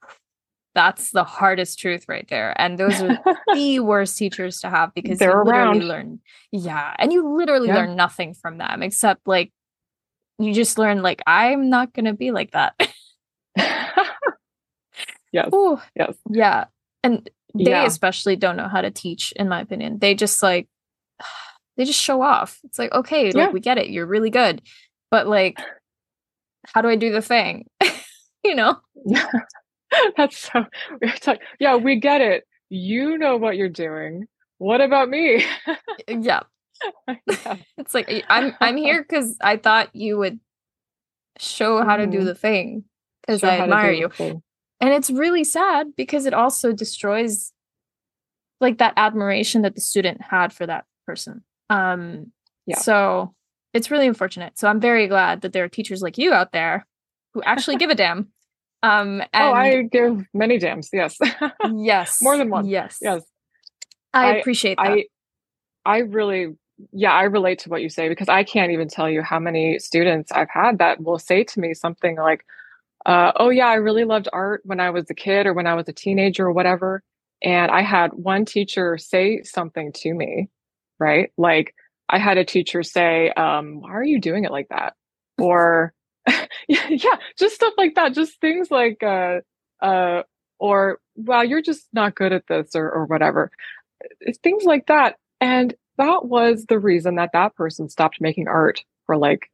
[0.75, 2.59] that's the hardest truth right there.
[2.59, 3.19] And those are
[3.53, 5.87] the worst teachers to have because They're you literally around.
[5.87, 6.19] learn,
[6.51, 7.75] yeah, and you literally yeah.
[7.75, 9.51] learn nothing from them except like
[10.39, 12.73] you just learn like I'm not gonna be like that.
[15.33, 15.49] yes.
[15.53, 16.15] Ooh, yes.
[16.29, 16.65] Yeah.
[17.03, 17.85] And they yeah.
[17.85, 19.99] especially don't know how to teach, in my opinion.
[19.99, 20.67] They just like
[21.77, 22.59] they just show off.
[22.63, 23.45] It's like, okay, yeah.
[23.45, 23.89] like we get it.
[23.89, 24.61] You're really good.
[25.11, 25.59] But like,
[26.65, 27.67] how do I do the thing?
[28.43, 28.77] you know?
[30.17, 30.65] That's so
[31.27, 32.45] like, yeah, we get it.
[32.69, 34.27] You know what you're doing.
[34.57, 35.45] What about me?
[36.07, 36.41] yeah.
[37.07, 37.55] yeah.
[37.77, 40.39] It's like I'm I'm here because I thought you would
[41.39, 42.25] show how to do mm-hmm.
[42.25, 42.83] the thing
[43.21, 44.09] because I admire you.
[44.83, 47.53] And it's really sad because it also destroys
[48.59, 51.41] like that admiration that the student had for that person.
[51.69, 52.33] Um
[52.65, 52.77] yeah.
[52.77, 53.33] so
[53.73, 54.59] it's really unfortunate.
[54.59, 56.85] So I'm very glad that there are teachers like you out there
[57.33, 58.27] who actually give a damn.
[58.83, 61.17] Um and Oh, I give many damns, yes.
[61.73, 62.21] yes.
[62.21, 62.65] More than one.
[62.65, 62.97] Yes.
[63.01, 63.23] Yes.
[64.13, 64.85] I, I appreciate that.
[64.85, 65.05] I
[65.85, 66.57] I really
[66.91, 69.79] yeah, I relate to what you say because I can't even tell you how many
[69.79, 72.43] students I've had that will say to me something like,
[73.05, 75.73] uh, oh, yeah, I really loved art when I was a kid or when I
[75.73, 77.03] was a teenager or whatever.
[77.43, 80.49] And I had one teacher say something to me,
[80.99, 81.31] right?
[81.37, 81.75] Like,
[82.07, 84.93] I had a teacher say, um, why are you doing it like that?
[85.37, 85.93] Or,
[86.67, 88.13] yeah, just stuff like that.
[88.13, 89.39] Just things like, uh,
[89.81, 90.23] uh,
[90.59, 93.51] or, wow, you're just not good at this or, or whatever.
[94.41, 95.17] Things like that.
[95.41, 99.49] And that was the reason that that person stopped making art for like,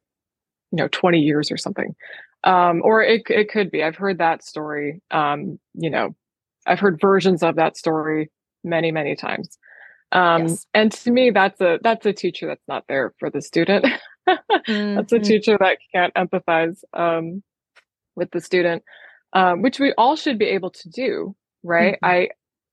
[0.70, 1.96] you know, 20 years or something.
[2.44, 3.82] Um, or it, it could be.
[3.82, 5.02] I've heard that story.
[5.10, 6.14] Um, you know,
[6.66, 8.30] I've heard versions of that story
[8.64, 9.58] many, many times.
[10.12, 10.66] Um, yes.
[10.74, 13.84] and to me, that's a, that's a teacher that's not there for the student.
[14.28, 14.94] mm-hmm.
[14.96, 15.22] That's a mm-hmm.
[15.22, 17.42] teacher that can't empathize, um,
[18.16, 18.82] with the student,
[19.32, 21.34] um, which we all should be able to do.
[21.62, 21.94] Right.
[21.94, 22.04] Mm-hmm.
[22.04, 22.28] I,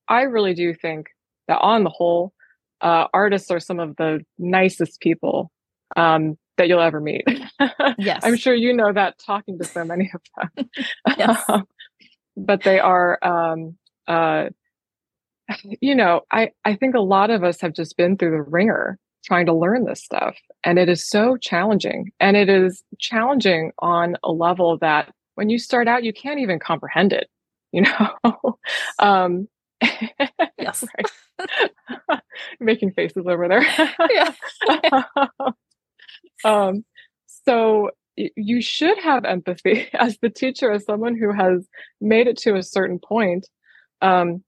[0.10, 1.08] I really do think
[1.48, 2.34] that on the whole,
[2.82, 5.52] uh, artists are some of the nicest people
[5.96, 7.24] um, that you'll ever meet.
[7.98, 8.22] yes.
[8.24, 10.22] I'm sure you know that talking to so many of
[10.56, 10.70] them.
[11.18, 11.44] yes.
[12.36, 14.50] but they are, um, uh,
[15.82, 19.00] you know, I, I think a lot of us have just been through the ringer
[19.24, 20.36] trying to learn this stuff.
[20.64, 22.12] And it is so challenging.
[22.20, 26.60] And it is challenging on a level that when you start out, you can't even
[26.60, 27.28] comprehend it,
[27.72, 28.58] you know?
[29.00, 29.48] um,
[30.58, 30.86] yes.
[32.60, 33.66] Making faces over there.
[34.10, 34.34] yeah.
[36.44, 36.84] Um,
[37.46, 41.68] so you should have empathy as the teacher, as someone who has
[42.02, 43.48] made it to a certain point.
[44.02, 44.44] Um,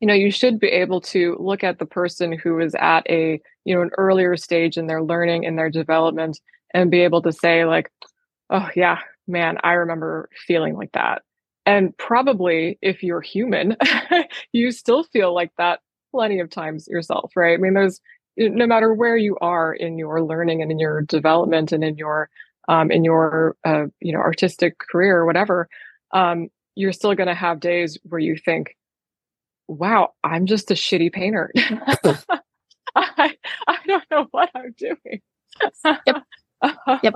[0.00, 3.40] you know, you should be able to look at the person who is at a,
[3.64, 6.38] you know, an earlier stage in their learning in their development
[6.74, 7.90] and be able to say like,
[8.50, 11.22] oh yeah, man, I remember feeling like that.
[11.64, 13.76] And probably if you're human,
[14.52, 17.54] you still feel like that plenty of times yourself, right?
[17.54, 18.00] I mean, there's
[18.36, 22.28] no matter where you are in your learning and in your development and in your
[22.68, 25.68] um, in your uh, you know artistic career or whatever,
[26.12, 28.76] um, you're still going to have days where you think,
[29.68, 31.52] "Wow, I'm just a shitty painter.
[32.96, 35.20] I I don't know what I'm doing."
[36.06, 36.22] yep.
[37.02, 37.14] Yep.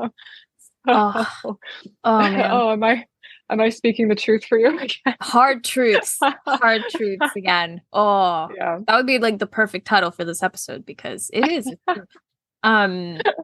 [0.87, 1.27] Oh,
[2.05, 2.51] oh, man.
[2.51, 3.07] oh, am I
[3.51, 5.17] Am I speaking the truth for you again?
[5.21, 6.19] Hard truths.
[6.47, 7.81] Hard truths again.
[7.93, 8.79] Oh, yeah.
[8.87, 11.75] That would be like the perfect title for this episode because it is.
[12.63, 13.37] um, but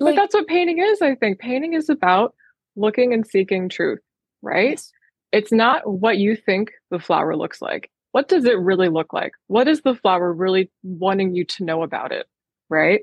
[0.00, 1.00] like, that's what painting is.
[1.02, 2.34] I think painting is about
[2.76, 4.00] looking and seeking truth,
[4.42, 4.70] right?
[4.70, 4.92] Yes.
[5.32, 7.90] It's not what you think the flower looks like.
[8.12, 9.32] What does it really look like?
[9.48, 12.26] What is the flower really wanting you to know about it,
[12.70, 13.00] right?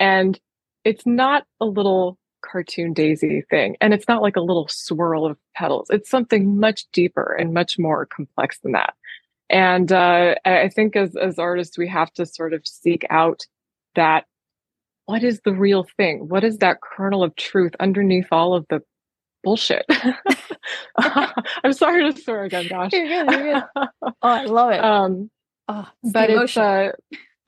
[0.00, 0.38] And
[0.84, 3.76] it's not a little cartoon daisy thing.
[3.80, 5.88] And it's not like a little swirl of petals.
[5.90, 8.94] It's something much deeper and much more complex than that.
[9.50, 13.46] And uh, I think as as artists, we have to sort of seek out
[13.94, 14.26] that
[15.06, 16.28] what is the real thing?
[16.28, 18.82] What is that kernel of truth underneath all of the
[19.42, 19.86] bullshit?
[20.98, 22.92] I'm sorry to swear again, gosh.
[22.92, 23.62] You're good, you're good.
[24.04, 24.80] Oh, I love it.
[24.84, 25.30] Um,
[25.68, 26.92] oh, but it's uh,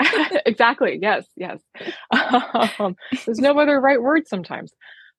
[0.47, 0.99] exactly.
[1.01, 1.27] Yes.
[1.37, 1.61] Yes.
[2.79, 4.73] Um, there's no other right word sometimes.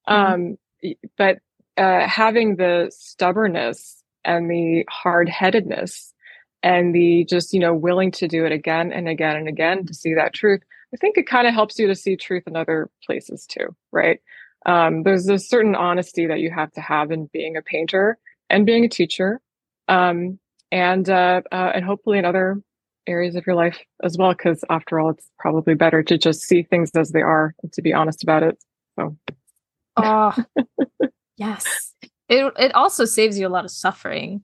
[0.08, 0.34] Mm-hmm.
[0.34, 1.38] Um, but
[1.78, 6.14] uh, having the stubbornness and the hard headedness
[6.64, 9.94] and the just, you know, willing to do it again and again and again to
[9.94, 10.62] see that truth,
[10.94, 14.20] I think it kind of helps you to see truth in other places too, right?
[14.66, 18.18] Um, there's a certain honesty that you have to have in being a painter
[18.50, 19.42] and being a teacher.
[19.88, 20.40] Um,
[20.72, 22.62] and uh, uh, and hopefully in other
[23.08, 26.64] areas of your life as well because after all it's probably better to just see
[26.64, 28.58] things as they are and to be honest about it
[28.96, 29.18] so.
[29.98, 30.36] Oh
[31.38, 31.94] yes.
[32.30, 34.42] It it also saves you a lot of suffering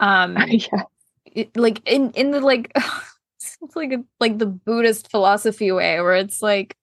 [0.00, 0.82] um yeah.
[1.26, 6.14] it, like in in the like it's like a, like the buddhist philosophy way where
[6.14, 6.76] it's like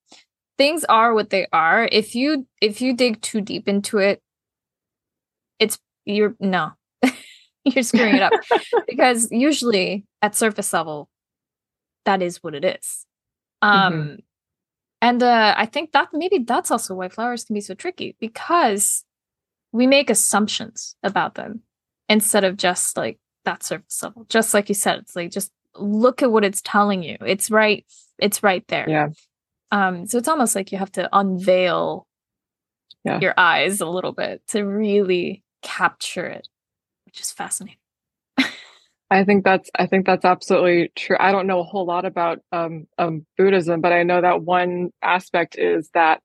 [0.57, 1.87] things are what they are.
[1.91, 4.21] If you if you dig too deep into it
[5.59, 6.71] it's you're no
[7.75, 8.33] you're screwing it up.
[8.87, 11.09] Because usually at surface level
[12.05, 13.05] that is what it is.
[13.61, 14.15] Um mm-hmm.
[15.01, 19.03] and uh i think that maybe that's also why flowers can be so tricky because
[19.73, 21.61] we make assumptions about them
[22.07, 24.25] instead of just like that surface level.
[24.29, 27.17] Just like you said it's like just look at what it's telling you.
[27.25, 27.85] It's right
[28.17, 28.89] it's right there.
[28.89, 29.09] Yeah.
[29.71, 32.07] Um so it's almost like you have to unveil
[33.03, 33.19] yeah.
[33.19, 36.47] your eyes a little bit to really capture it
[37.09, 37.79] which is fascinating.
[39.11, 41.17] I think that's I think that's absolutely true.
[41.19, 44.91] I don't know a whole lot about um, um, Buddhism, but I know that one
[45.01, 46.21] aspect is that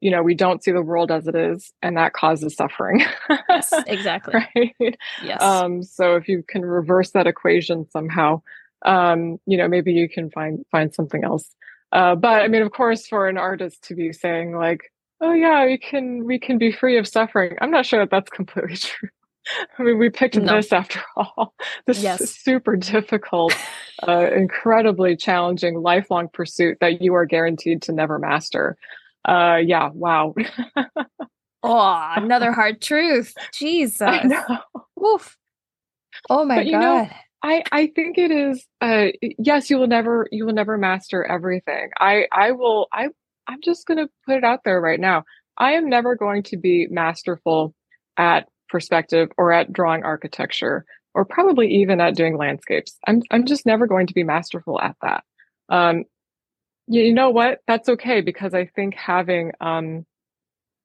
[0.00, 3.02] you know we don't see the world as it is, and that causes suffering.
[3.48, 4.34] yes, exactly.
[4.34, 4.98] right.
[5.24, 5.42] Yes.
[5.42, 8.42] Um, so if you can reverse that equation somehow,
[8.86, 11.56] um, you know maybe you can find find something else.
[11.90, 15.66] Uh, but I mean, of course, for an artist to be saying like, "Oh yeah,
[15.66, 19.08] we can we can be free of suffering," I'm not sure that that's completely true.
[19.78, 20.56] I mean, we picked no.
[20.56, 21.54] this after all.
[21.86, 22.30] This yes.
[22.30, 23.54] super difficult,
[24.06, 28.76] uh, incredibly challenging, lifelong pursuit that you are guaranteed to never master.
[29.26, 30.34] Uh, yeah, wow.
[31.62, 33.34] oh, another hard truth.
[33.52, 34.32] Jesus.
[34.96, 35.36] Woof.
[36.30, 36.80] Oh my but, god.
[36.80, 37.08] Know,
[37.42, 38.66] I I think it is.
[38.80, 39.08] Uh,
[39.38, 41.90] yes, you will never you will never master everything.
[41.98, 42.88] I I will.
[42.92, 43.08] I
[43.46, 45.24] I'm just going to put it out there right now.
[45.56, 47.74] I am never going to be masterful
[48.16, 52.96] at perspective or at drawing architecture or probably even at doing landscapes.
[53.06, 55.24] I'm I'm just never going to be masterful at that.
[55.68, 56.04] Um,
[56.86, 57.58] you know what?
[57.66, 60.06] That's okay because I think having um,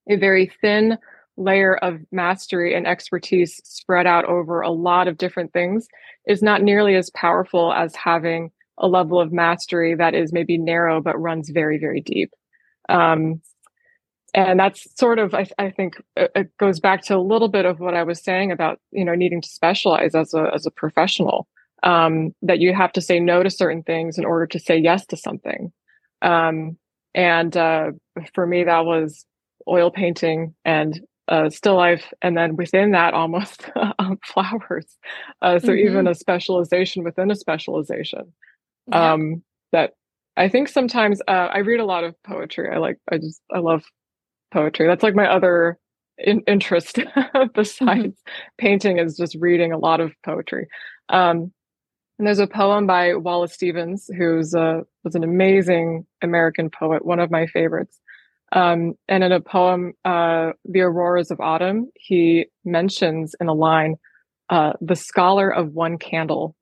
[0.10, 0.98] a very thin
[1.38, 5.88] layer of mastery and expertise spread out over a lot of different things
[6.28, 11.02] is not nearly as powerful as having a level of mastery that is maybe narrow
[11.02, 12.34] but runs very very deep.
[12.89, 13.41] Um,
[14.34, 17.80] and that's sort of I, I, think it goes back to a little bit of
[17.80, 21.48] what I was saying about you know needing to specialize as a as a professional
[21.84, 25.06] um, that you have to say no to certain things in order to say yes
[25.08, 25.72] to something
[26.22, 26.78] um,
[27.13, 27.91] and uh,
[28.34, 29.26] for me that was
[29.67, 33.69] oil painting and uh, still life and then within that almost
[34.00, 34.98] um, flowers
[35.41, 35.88] uh, so mm-hmm.
[35.88, 38.34] even a specialization within a specialization
[38.88, 39.13] yeah.
[39.13, 39.93] Um, that
[40.36, 42.69] I think sometimes uh, I read a lot of poetry.
[42.69, 43.84] I like I just I love
[44.54, 44.88] poetry.
[44.88, 45.78] That's like my other
[46.18, 47.00] in- interest
[47.54, 48.56] besides mm-hmm.
[48.58, 50.68] painting is just reading a lot of poetry.
[51.10, 51.52] Um,
[52.20, 57.20] and there's a poem by Wallace Stevens, who's a, was an amazing American poet, one
[57.20, 58.00] of my favorites.
[58.52, 63.96] Um, and in a poem, uh, The Auroras of Autumn, he mentions in a line,
[64.50, 66.56] uh, the scholar of one candle.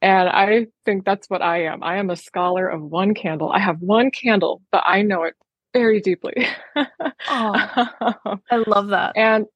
[0.00, 1.82] And I think that's what I am.
[1.82, 3.50] I am a scholar of one candle.
[3.50, 5.34] I have one candle, but I know it
[5.74, 6.46] very deeply.
[6.76, 6.86] oh,
[7.28, 9.12] I love that.
[9.16, 9.46] And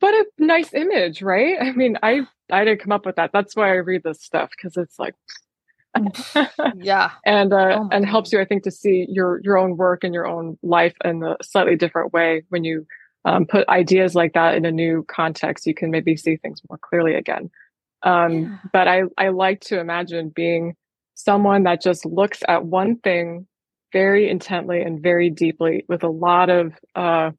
[0.00, 1.56] what a nice image, right?
[1.60, 3.30] I mean, I I didn't come up with that.
[3.32, 5.14] That's why I read this stuff because it's like
[6.76, 7.12] yeah.
[7.24, 10.12] And uh oh and helps you I think to see your your own work and
[10.12, 12.86] your own life in a slightly different way when you
[13.24, 16.78] um, put ideas like that in a new context, you can maybe see things more
[16.78, 17.50] clearly again.
[18.02, 18.56] Um, yeah.
[18.72, 20.74] but I I like to imagine being
[21.14, 23.46] someone that just looks at one thing
[23.92, 27.30] very intently and very deeply with a lot of uh,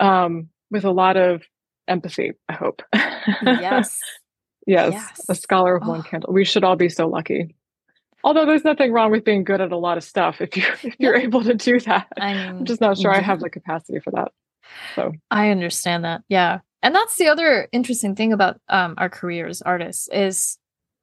[0.00, 1.42] um, with a lot of
[1.88, 2.32] empathy.
[2.48, 2.82] I hope.
[2.94, 4.00] yes.
[4.66, 4.92] yes.
[4.92, 5.20] Yes.
[5.28, 5.90] A scholar of oh.
[5.90, 6.32] one candle.
[6.32, 7.54] We should all be so lucky.
[8.22, 10.96] Although there's nothing wrong with being good at a lot of stuff if you if
[10.98, 12.06] you're able to do that.
[12.18, 14.32] I'm, I'm just not sure I have the capacity for that.
[14.94, 16.22] So I understand that.
[16.28, 16.60] Yeah.
[16.82, 20.58] And that's the other interesting thing about um, our careers artists is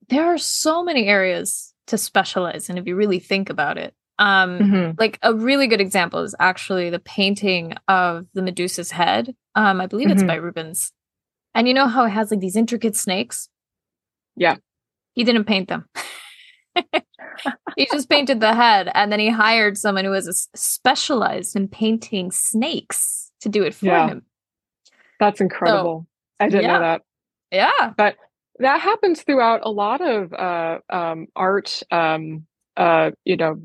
[0.10, 3.94] there are so many areas to specialize in if you really think about it.
[4.22, 4.92] Um, mm-hmm.
[5.00, 9.36] like a really good example is actually the painting of the Medusa's head.
[9.56, 10.18] Um, I believe mm-hmm.
[10.20, 10.92] it's by Rubens.
[11.56, 13.50] And you know how it has like these intricate snakes?
[14.36, 14.58] Yeah.
[15.14, 15.90] He didn't paint them.
[17.76, 22.30] he just painted the head and then he hired someone who was specialized in painting
[22.30, 24.08] snakes to do it for yeah.
[24.08, 24.26] him.
[25.20, 26.06] That's incredible.
[26.40, 26.74] So, I didn't yeah.
[26.74, 27.02] know that.
[27.52, 27.94] Yeah.
[27.98, 28.18] But
[28.60, 32.46] that happens throughout a lot of uh, um, art um,
[32.78, 33.62] uh, you know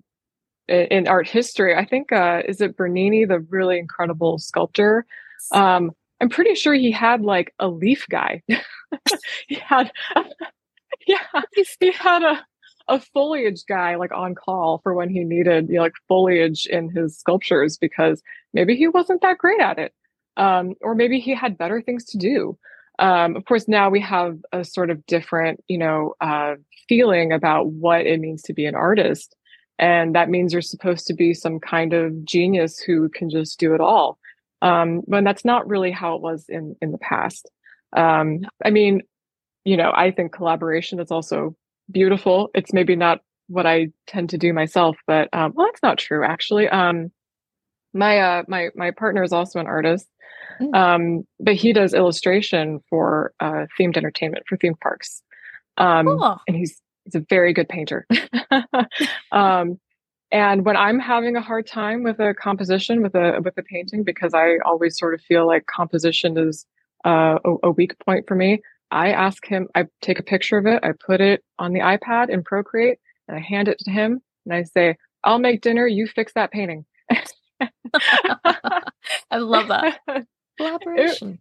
[0.68, 1.74] in art history.
[1.74, 5.06] I think uh, is it Bernini, the really incredible sculptor.
[5.52, 8.42] Um, I'm pretty sure he had like a leaf guy.
[9.48, 9.92] he had,
[11.06, 11.42] yeah,
[11.80, 12.44] he had a
[12.88, 16.88] a foliage guy like on call for when he needed you know, like foliage in
[16.90, 18.22] his sculptures because
[18.54, 19.92] maybe he wasn't that great at it,
[20.36, 22.56] um, or maybe he had better things to do.
[22.98, 26.54] Um, of course, now we have a sort of different, you know, uh,
[26.88, 29.36] feeling about what it means to be an artist.
[29.78, 33.74] And that means you're supposed to be some kind of genius who can just do
[33.74, 34.18] it all.
[34.62, 37.50] Um, when that's not really how it was in, in the past.
[37.94, 39.02] Um, I mean,
[39.64, 41.54] you know, I think collaboration is also
[41.90, 42.50] beautiful.
[42.54, 46.24] It's maybe not what I tend to do myself, but um, well, that's not true
[46.24, 46.68] actually.
[46.68, 47.10] Um,
[47.92, 50.06] my uh, my my partner is also an artist,
[50.60, 50.74] mm.
[50.74, 55.22] um, but he does illustration for uh, themed entertainment for theme parks,
[55.78, 56.40] um, cool.
[56.46, 58.06] and he's he's a very good painter.
[59.32, 59.78] um,
[60.32, 64.02] and when I'm having a hard time with a composition with a with a painting,
[64.02, 66.66] because I always sort of feel like composition is
[67.04, 69.68] uh, a, a weak point for me, I ask him.
[69.74, 70.82] I take a picture of it.
[70.82, 72.98] I put it on the iPad in Procreate,
[73.28, 75.86] and I hand it to him, and I say, "I'll make dinner.
[75.86, 76.84] You fix that painting."
[79.30, 80.00] I love that
[80.56, 81.34] collaboration.
[81.34, 81.40] It,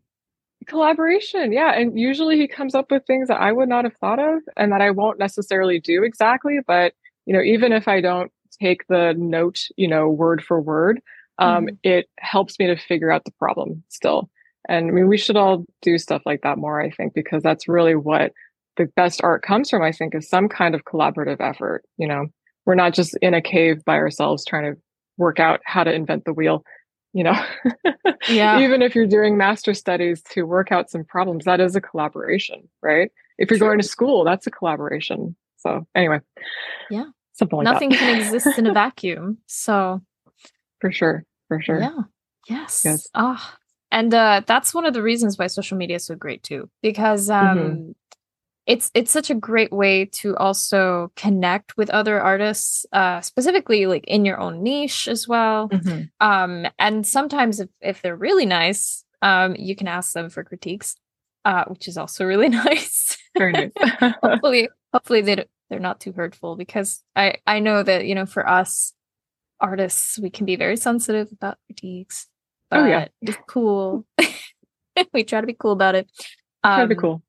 [0.68, 1.72] collaboration, yeah.
[1.74, 4.72] And usually he comes up with things that I would not have thought of, and
[4.72, 6.60] that I won't necessarily do exactly.
[6.66, 6.94] But
[7.26, 11.02] you know, even if I don't take the note, you know, word for word,
[11.40, 11.76] um, mm-hmm.
[11.84, 14.30] it helps me to figure out the problem still.
[14.68, 17.68] And I mean, we should all do stuff like that more, I think, because that's
[17.68, 18.32] really what
[18.78, 21.84] the best art comes from, I think, is some kind of collaborative effort.
[21.98, 22.28] You know,
[22.66, 24.82] we're not just in a cave by ourselves trying to
[25.18, 26.64] work out how to invent the wheel.
[27.16, 27.46] You know,
[28.28, 28.60] yeah.
[28.64, 32.68] even if you're doing master studies to work out some problems, that is a collaboration,
[32.82, 33.10] right?
[33.38, 35.34] If you're going to school, that's a collaboration.
[35.56, 36.20] So anyway,
[36.90, 38.00] yeah, something like nothing that.
[38.00, 39.38] can exist in a vacuum.
[39.46, 40.02] So
[40.82, 41.80] for sure, for sure.
[41.80, 42.00] Yeah.
[42.50, 42.82] Yes.
[42.84, 43.08] Yes.
[43.16, 43.58] Ah, oh,
[43.92, 47.30] and uh, that's one of the reasons why social media is so great too, because
[47.30, 47.92] um, mm-hmm.
[48.66, 54.06] It's it's such a great way to also connect with other artists, uh, specifically like
[54.08, 55.70] in your own niche as well.
[55.70, 56.04] Mm-hmm.
[56.20, 60.96] Um, and sometimes if if they're really nice, um, you can ask them for critiques,
[61.46, 63.18] uh, which is also really nice.
[63.38, 63.72] Very nice.
[64.24, 68.48] hopefully, hopefully they they're not too hurtful because I I know that you know for
[68.48, 68.94] us
[69.60, 72.28] artists we can be very sensitive about critiques.
[72.72, 74.06] But oh yeah, it's cool.
[75.14, 76.10] we try to be cool about it.
[76.64, 77.24] Um, try to be um, cool.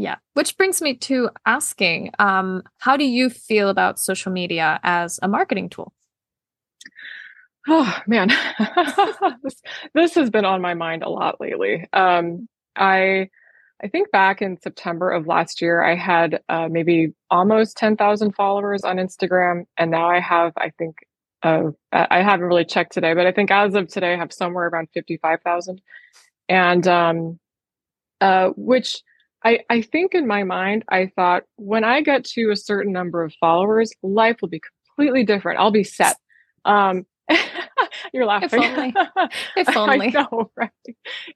[0.00, 5.20] Yeah, which brings me to asking, um, how do you feel about social media as
[5.22, 5.92] a marketing tool?
[7.68, 8.30] Oh man,
[9.42, 9.62] this,
[9.94, 11.86] this has been on my mind a lot lately.
[11.92, 13.28] Um, I
[13.82, 18.84] I think back in September of last year, I had uh, maybe almost 10,000 followers
[18.84, 19.64] on Instagram.
[19.76, 20.96] And now I have, I think,
[21.42, 24.68] uh, I haven't really checked today, but I think as of today, I have somewhere
[24.68, 25.80] around 55,000.
[26.50, 27.38] And, um,
[28.20, 29.02] uh, which
[29.44, 33.22] I, I think in my mind, I thought when I get to a certain number
[33.22, 34.60] of followers, life will be
[34.96, 35.60] completely different.
[35.60, 36.16] I'll be set.
[36.64, 37.06] Um,
[38.12, 38.62] You're laughing.
[38.62, 38.94] If only.
[39.56, 40.06] If only.
[40.08, 40.70] I know, right?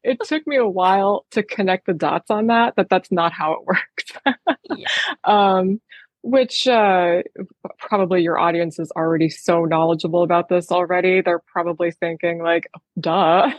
[0.02, 3.52] It took me a while to connect the dots on that, that that's not how
[3.55, 4.38] it works.
[4.76, 4.86] yeah.
[5.24, 5.80] um,
[6.22, 7.22] which uh,
[7.78, 11.20] probably your audience is already so knowledgeable about this already.
[11.20, 12.66] They're probably thinking like,
[12.98, 13.50] duh,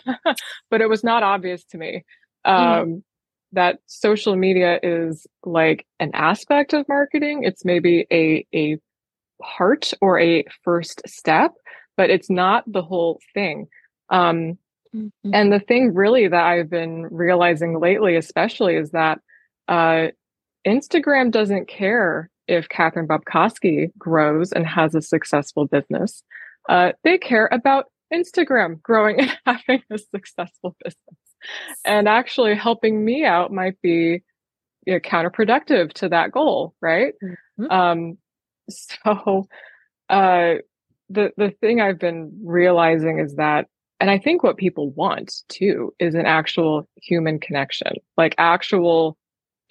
[0.72, 2.04] but it was not obvious to me.
[2.46, 2.82] Mm-hmm.
[2.82, 3.04] Um, mm.
[3.56, 7.44] That social media is like an aspect of marketing.
[7.44, 8.78] It's maybe a, a
[9.42, 11.54] part or a first step,
[11.98, 13.68] but it's not the whole thing.
[14.10, 14.58] Um,
[14.96, 15.32] mm-hmm.
[15.34, 19.20] And the thing really that I've been realizing lately, especially, is that
[19.68, 20.08] uh,
[20.68, 26.24] Instagram doesn't care if Catherine Bobkoski grows and has a successful business.
[26.70, 31.25] Uh, they care about Instagram growing and having a successful business.
[31.84, 34.24] And actually helping me out might be
[34.86, 37.14] you know, counterproductive to that goal, right?
[37.24, 37.72] Mm-hmm.
[37.72, 38.18] Um,
[38.70, 39.48] so
[40.10, 40.56] uh,
[41.10, 43.68] the the thing I've been realizing is that
[44.00, 49.18] and I think what people want too is an actual human connection, like actual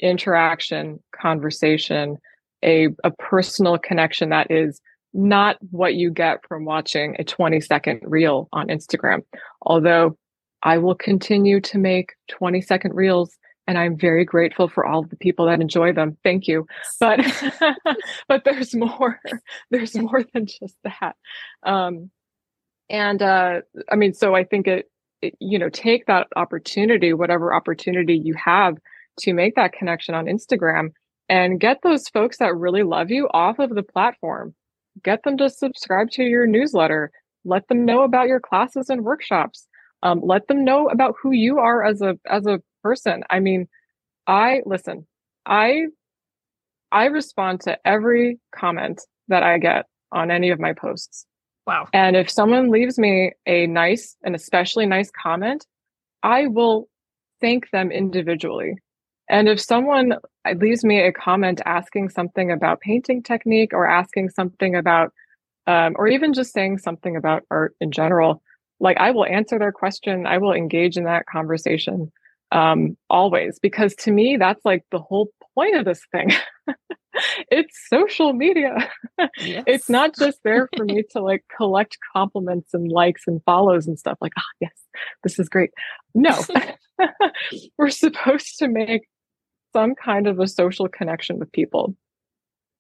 [0.00, 2.18] interaction, conversation,
[2.64, 4.80] a a personal connection that is
[5.12, 9.20] not what you get from watching a 20 second reel on Instagram.
[9.62, 10.16] Although
[10.64, 13.36] I will continue to make 20 second reels
[13.66, 16.16] and I'm very grateful for all the people that enjoy them.
[16.22, 16.66] Thank you.
[17.00, 17.20] But
[18.28, 19.20] but there's more.
[19.70, 21.16] There's more than just that.
[21.62, 22.10] Um,
[22.90, 23.60] and uh,
[23.90, 24.90] I mean, so I think it,
[25.22, 28.76] it, you know, take that opportunity, whatever opportunity you have,
[29.20, 30.90] to make that connection on Instagram,
[31.28, 34.54] and get those folks that really love you off of the platform.
[35.02, 37.10] Get them to subscribe to your newsletter.
[37.44, 39.66] Let them know about your classes and workshops.
[40.04, 43.24] Um, let them know about who you are as a as a person.
[43.30, 43.66] I mean,
[44.26, 45.06] I listen,
[45.46, 45.86] I
[46.92, 51.26] I respond to every comment that I get on any of my posts.
[51.66, 51.88] Wow.
[51.92, 55.66] And if someone leaves me a nice, an especially nice comment,
[56.22, 56.88] I will
[57.40, 58.76] thank them individually.
[59.28, 60.14] And if someone
[60.56, 65.12] leaves me a comment asking something about painting technique or asking something about,
[65.66, 68.42] um, or even just saying something about art in general,
[68.80, 70.26] like I will answer their question.
[70.26, 72.12] I will engage in that conversation
[72.52, 76.30] um, always because to me that's like the whole point of this thing.
[77.50, 78.90] it's social media.
[79.38, 79.64] Yes.
[79.68, 83.96] it's not just there for me to like collect compliments and likes and follows and
[83.96, 84.72] stuff like, ah, oh, yes,
[85.22, 85.70] this is great.
[86.14, 86.36] No,
[87.78, 89.02] we're supposed to make
[89.72, 91.94] some kind of a social connection with people.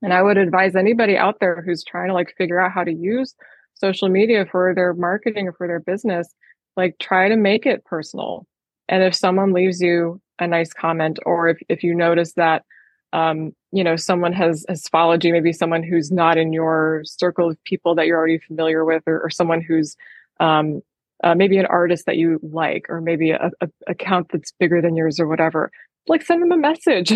[0.02, 2.92] And I would advise anybody out there who's trying to like figure out how to
[2.92, 3.34] use
[3.74, 6.34] social media for their marketing or for their business,
[6.76, 8.46] like try to make it personal.
[8.88, 12.64] And if someone leaves you a nice comment, or if, if you notice that,
[13.12, 17.50] um, you know, someone has, has followed you, maybe someone who's not in your circle
[17.50, 19.96] of people that you're already familiar with, or, or someone who's,
[20.40, 20.82] um,
[21.22, 24.96] uh, maybe an artist that you like, or maybe a, a account that's bigger than
[24.96, 25.70] yours or whatever,
[26.08, 27.12] like send them a message,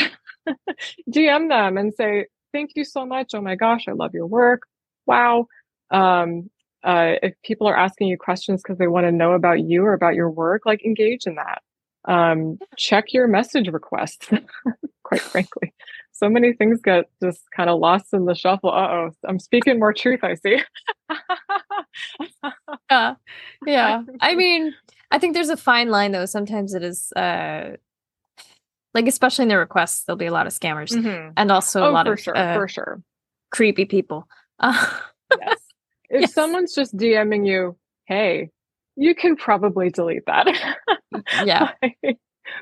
[1.10, 3.34] DM them and say, thank you so much.
[3.34, 4.62] Oh my gosh, I love your work.
[5.06, 5.46] Wow.
[5.90, 6.50] Um,
[6.84, 9.92] uh, if people are asking you questions because they want to know about you or
[9.92, 11.62] about your work, like engage in that.
[12.04, 14.28] Um, check your message requests,
[15.02, 15.74] quite frankly.
[16.12, 18.70] So many things get just kind of lost in the shuffle.
[18.70, 20.58] Uh oh, I'm speaking more truth, I see.
[22.90, 23.14] yeah.
[23.66, 24.02] Yeah.
[24.20, 24.74] I mean,
[25.10, 26.26] I think there's a fine line though.
[26.26, 27.76] Sometimes it is uh
[28.94, 31.30] like especially in the requests, there'll be a lot of scammers mm-hmm.
[31.36, 33.02] and also oh, a lot for of sure, uh, for sure
[33.50, 34.26] creepy people.
[34.58, 34.98] Uh,
[35.40, 35.58] yes.
[36.10, 36.34] If yes.
[36.34, 38.50] someone's just DMing you, hey,
[38.96, 40.46] you can probably delete that.
[41.44, 41.72] yeah.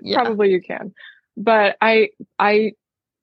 [0.03, 0.22] yeah.
[0.22, 0.92] Probably you can.
[1.36, 2.72] But I I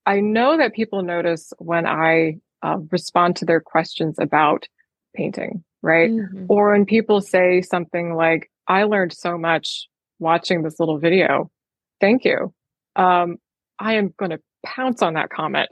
[0.05, 4.67] I know that people notice when I uh, respond to their questions about
[5.15, 6.09] painting, right?
[6.09, 6.45] Mm-hmm.
[6.49, 9.88] Or when people say something like, I learned so much
[10.19, 11.51] watching this little video.
[11.99, 12.53] Thank you
[12.95, 13.38] um,
[13.80, 15.69] I am going to pounce on that comment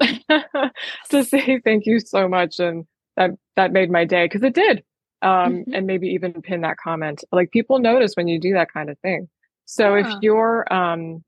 [1.09, 2.59] to say thank you so much.
[2.59, 2.85] And
[3.17, 4.83] that, that made my day because it did.
[5.23, 5.73] Um, mm-hmm.
[5.73, 7.23] and maybe even pin that comment.
[7.31, 9.29] Like people notice when you do that kind of thing.
[9.65, 10.07] So yeah.
[10.07, 11.23] if you're, um,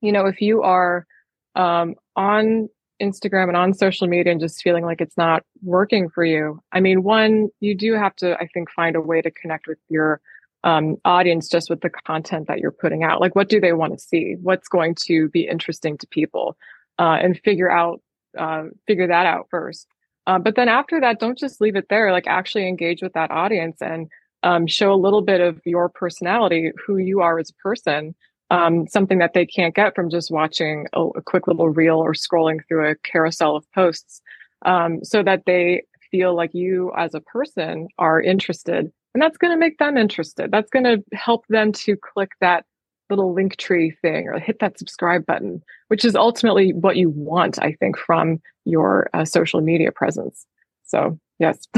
[0.00, 1.06] you know, if you are,
[1.54, 2.68] um, on
[3.00, 6.80] Instagram and on social media and just feeling like it's not working for you, I
[6.80, 10.20] mean, one, you do have to, I think, find a way to connect with your
[10.64, 13.20] um, audience just with the content that you're putting out.
[13.20, 14.34] Like, what do they want to see?
[14.42, 16.56] What's going to be interesting to people?
[16.98, 18.02] Uh, and figure out,
[18.36, 19.86] uh, figure that out first.
[20.30, 22.12] Uh, but then after that, don't just leave it there.
[22.12, 24.08] Like, actually engage with that audience and
[24.44, 28.14] um, show a little bit of your personality, who you are as a person.
[28.48, 32.14] Um, something that they can't get from just watching a, a, quick little reel or
[32.14, 34.22] scrolling through a carousel of posts,
[34.64, 39.52] um, so that they feel like you as a person are interested and that's going
[39.52, 40.50] to make them interested.
[40.50, 42.64] That's going to help them to click that
[43.10, 47.58] little link tree thing or hit that subscribe button, which is ultimately what you want,
[47.60, 50.46] I think, from your uh, social media presence.
[50.84, 51.66] So, yes.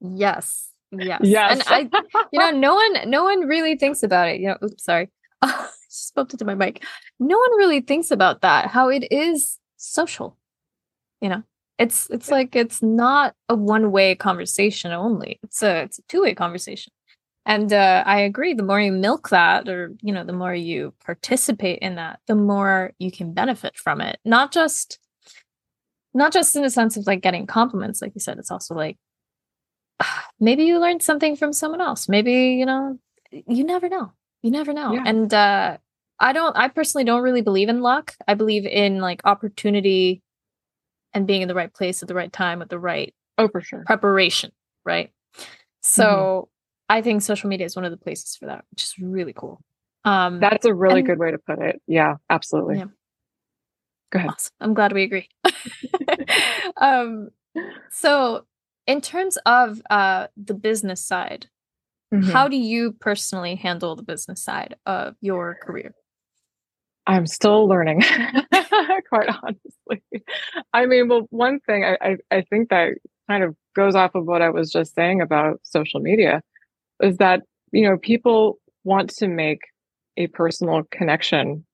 [0.00, 0.68] yes.
[0.90, 1.20] Yes.
[1.22, 1.52] Yes.
[1.52, 1.88] And I,
[2.32, 4.40] you know, no one, no one really thinks about it.
[4.40, 5.10] You know, oops, sorry.
[5.42, 6.84] I just bumped into my mic.
[7.18, 10.36] No one really thinks about that, how it is social,
[11.20, 11.42] you know?
[11.78, 15.40] It's it's like it's not a one way conversation only.
[15.42, 16.92] It's a it's a two way conversation.
[17.44, 18.54] And uh, I agree.
[18.54, 22.36] The more you milk that, or you know, the more you participate in that, the
[22.36, 24.20] more you can benefit from it.
[24.24, 24.98] Not just,
[26.14, 28.38] not just in the sense of like getting compliments, like you said.
[28.38, 28.96] It's also like
[30.40, 32.08] maybe you learned something from someone else.
[32.08, 32.98] Maybe you know,
[33.30, 34.12] you never know.
[34.42, 34.92] You never know.
[34.92, 35.04] Yeah.
[35.06, 35.78] And uh,
[36.20, 36.56] I don't.
[36.56, 38.14] I personally don't really believe in luck.
[38.28, 40.22] I believe in like opportunity
[41.14, 43.60] and being in the right place at the right time with the right oh for
[43.60, 44.50] sure preparation
[44.84, 45.10] right
[45.82, 46.51] so mm-hmm.
[46.92, 49.60] I think social media is one of the places for that which is really cool
[50.04, 52.84] um that's a really and, good way to put it yeah absolutely yeah.
[54.10, 54.52] go ahead awesome.
[54.60, 55.28] i'm glad we agree
[56.76, 57.28] um
[57.90, 58.44] so
[58.86, 61.48] in terms of uh the business side
[62.12, 62.30] mm-hmm.
[62.30, 65.94] how do you personally handle the business side of your career
[67.04, 68.02] I'm still learning,
[69.08, 70.24] quite honestly.
[70.72, 72.92] I mean, well, one thing I, I, I, think that
[73.28, 76.42] kind of goes off of what I was just saying about social media
[77.00, 79.60] is that, you know, people want to make
[80.16, 81.64] a personal connection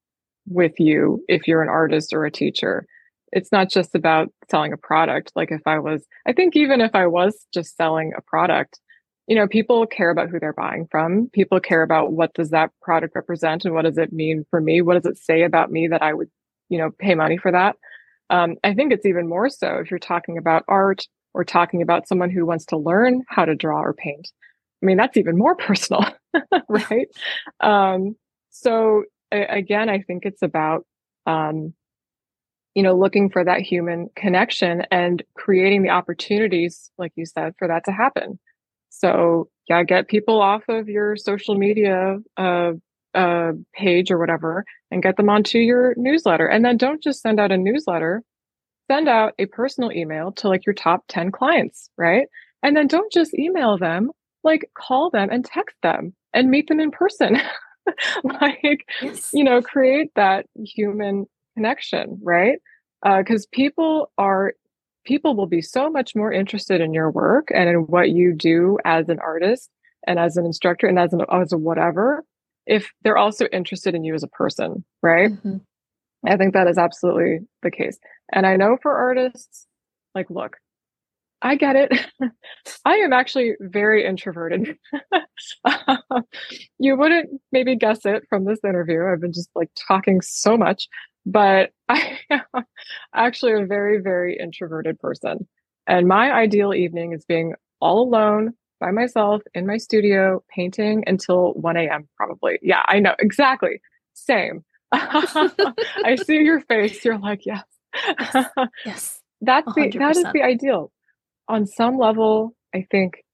[0.46, 2.86] with you if you're an artist or a teacher.
[3.32, 5.32] It's not just about selling a product.
[5.36, 8.80] Like if I was, I think even if I was just selling a product,
[9.28, 12.70] you know people care about who they're buying from people care about what does that
[12.80, 15.86] product represent and what does it mean for me what does it say about me
[15.86, 16.28] that i would
[16.68, 17.76] you know pay money for that
[18.30, 22.08] um, i think it's even more so if you're talking about art or talking about
[22.08, 24.28] someone who wants to learn how to draw or paint
[24.83, 26.05] i mean that's even more personal
[26.68, 27.09] right
[27.61, 28.16] um,
[28.51, 30.87] so again i think it's about
[31.26, 31.74] um,
[32.74, 37.68] you know looking for that human connection and creating the opportunities like you said for
[37.68, 38.39] that to happen
[38.91, 42.72] so yeah, get people off of your social media uh,
[43.14, 46.47] uh, page or whatever and get them onto your newsletter.
[46.47, 48.22] And then don't just send out a newsletter,
[48.91, 52.26] send out a personal email to like your top 10 clients, right?
[52.62, 54.11] And then don't just email them,
[54.45, 57.41] like call them and text them and meet them in person.
[58.24, 59.30] like, yes.
[59.32, 61.26] you know, create that human
[61.57, 62.59] connection, right?
[63.03, 64.55] Because uh, people are
[65.05, 68.78] people will be so much more interested in your work and in what you do
[68.84, 69.70] as an artist
[70.07, 72.24] and as an instructor and as an as a whatever
[72.66, 75.57] if they're also interested in you as a person right mm-hmm.
[76.26, 77.99] i think that is absolutely the case
[78.32, 79.66] and i know for artists
[80.14, 80.59] like look
[81.43, 81.93] i get it
[82.84, 84.76] i am actually very introverted
[86.78, 90.89] you wouldn't maybe guess it from this interview i've been just like talking so much
[91.28, 92.64] but I am
[93.14, 95.47] actually a very, very introverted person.
[95.86, 101.53] And my ideal evening is being all alone by myself in my studio painting until
[101.55, 102.09] 1 a.m.
[102.16, 102.59] probably.
[102.62, 103.80] Yeah, I know exactly.
[104.14, 104.64] Same.
[104.93, 107.05] I see your face.
[107.05, 107.64] You're like, yes.
[107.95, 108.47] yes.
[108.84, 109.20] yes.
[109.41, 109.93] That's 100%.
[109.93, 110.91] the that is the ideal.
[111.49, 113.24] On some level, I think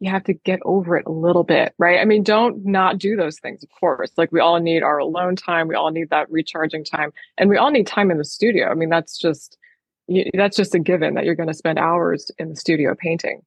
[0.00, 2.00] you have to get over it a little bit, right?
[2.00, 4.10] I mean, don't not do those things, of course.
[4.16, 7.58] Like we all need our alone time, we all need that recharging time, and we
[7.58, 8.68] all need time in the studio.
[8.70, 9.58] I mean, that's just
[10.34, 13.42] that's just a given that you're going to spend hours in the studio painting.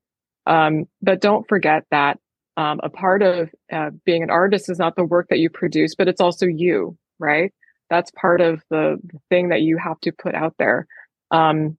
[0.46, 2.20] Um, but don't forget that
[2.56, 5.96] um, a part of uh, being an artist is not the work that you produce,
[5.96, 7.52] but it's also you, right?
[7.90, 10.88] That's part of the, the thing that you have to put out there.
[11.32, 11.78] Um,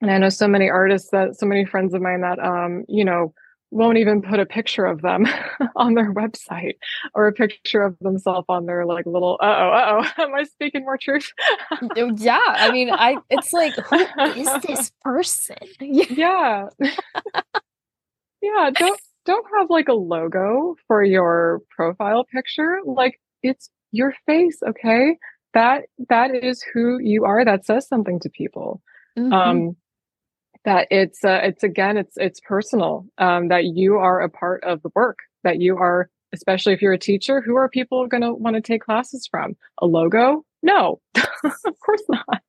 [0.00, 3.04] and I know so many artists that so many friends of mine that um, you
[3.04, 3.32] know
[3.70, 5.26] won't even put a picture of them
[5.76, 6.76] on their website
[7.14, 10.44] or a picture of themselves on their like little uh oh uh oh am I
[10.44, 11.30] speaking more truth?
[12.16, 13.98] yeah, I mean I it's like who
[14.40, 15.56] is this person?
[15.80, 16.68] yeah.
[18.40, 22.78] yeah, don't don't have like a logo for your profile picture.
[22.84, 25.18] Like it's your face, okay?
[25.54, 27.44] That that is who you are.
[27.44, 28.80] That says something to people.
[29.18, 29.32] Mm-hmm.
[29.32, 29.76] Um
[30.64, 34.82] that it's uh, it's again it's it's personal um, that you are a part of
[34.82, 38.34] the work that you are especially if you're a teacher who are people going to
[38.34, 39.56] want to take classes from?
[39.80, 40.44] A logo?
[40.62, 41.00] No
[41.44, 42.42] of course not.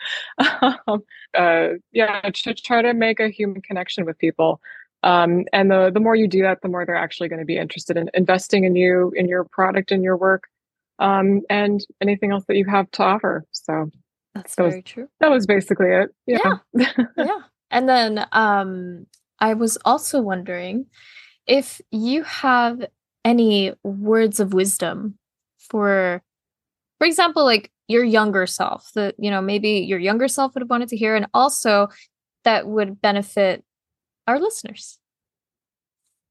[0.87, 1.03] Um,
[1.35, 4.61] uh, yeah to try to make a human connection with people
[5.03, 7.57] um, and the the more you do that the more they're actually going to be
[7.57, 10.43] interested in investing in you in your product in your work
[10.99, 13.89] um, and anything else that you have to offer so
[14.37, 15.07] that's that very was, true.
[15.19, 16.09] That was basically it.
[16.25, 16.57] Yeah.
[16.73, 16.91] Yeah.
[17.17, 17.39] yeah.
[17.71, 19.05] And then um
[19.39, 20.85] I was also wondering
[21.45, 22.85] if you have
[23.23, 25.17] any words of wisdom
[25.57, 26.23] for
[26.97, 30.69] for example like your younger self that you know maybe your younger self would have
[30.69, 31.87] wanted to hear and also
[32.43, 33.63] that would benefit
[34.27, 34.99] our listeners.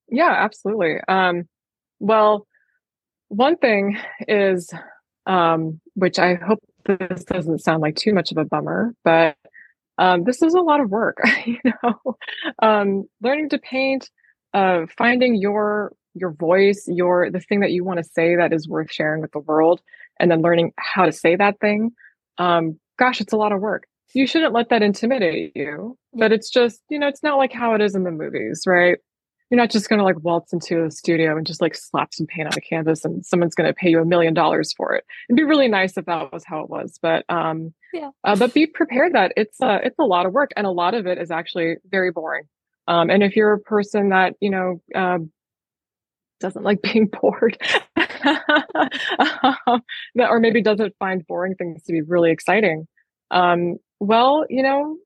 [0.09, 0.99] Yeah, absolutely.
[1.09, 1.49] Um
[1.99, 2.47] well,
[3.29, 3.99] one thing
[4.29, 4.73] is
[5.27, 9.37] um which I hope this doesn't sound like too much of a bummer, but
[9.99, 11.19] um, this is a lot of work.
[11.47, 12.17] you know,
[12.63, 14.11] um, learning to paint,
[14.55, 18.69] uh, finding your your voice, your the thing that you want to say that is
[18.69, 19.81] worth sharing with the world,
[20.19, 21.91] and then learning how to say that thing.
[22.39, 23.85] Um, gosh, it's a lot of work.
[24.15, 27.75] You shouldn't let that intimidate you, but it's just you know, it's not like how
[27.75, 28.99] it is in the movies, right?
[29.51, 32.27] You're not just going to like waltz into a studio and just like slap some
[32.27, 35.05] paint on a canvas and someone's going to pay you a million dollars for it.
[35.29, 38.11] It'd be really nice if that was how it was, but um, yeah.
[38.25, 40.95] Uh, but be prepared that it's uh, it's a lot of work and a lot
[40.95, 42.45] of it is actually very boring.
[42.89, 45.19] Um, and if you're a person that you know uh,
[46.41, 47.57] doesn't like being bored,
[50.17, 52.89] or maybe doesn't find boring things to be really exciting,
[53.31, 54.97] um, well, you know,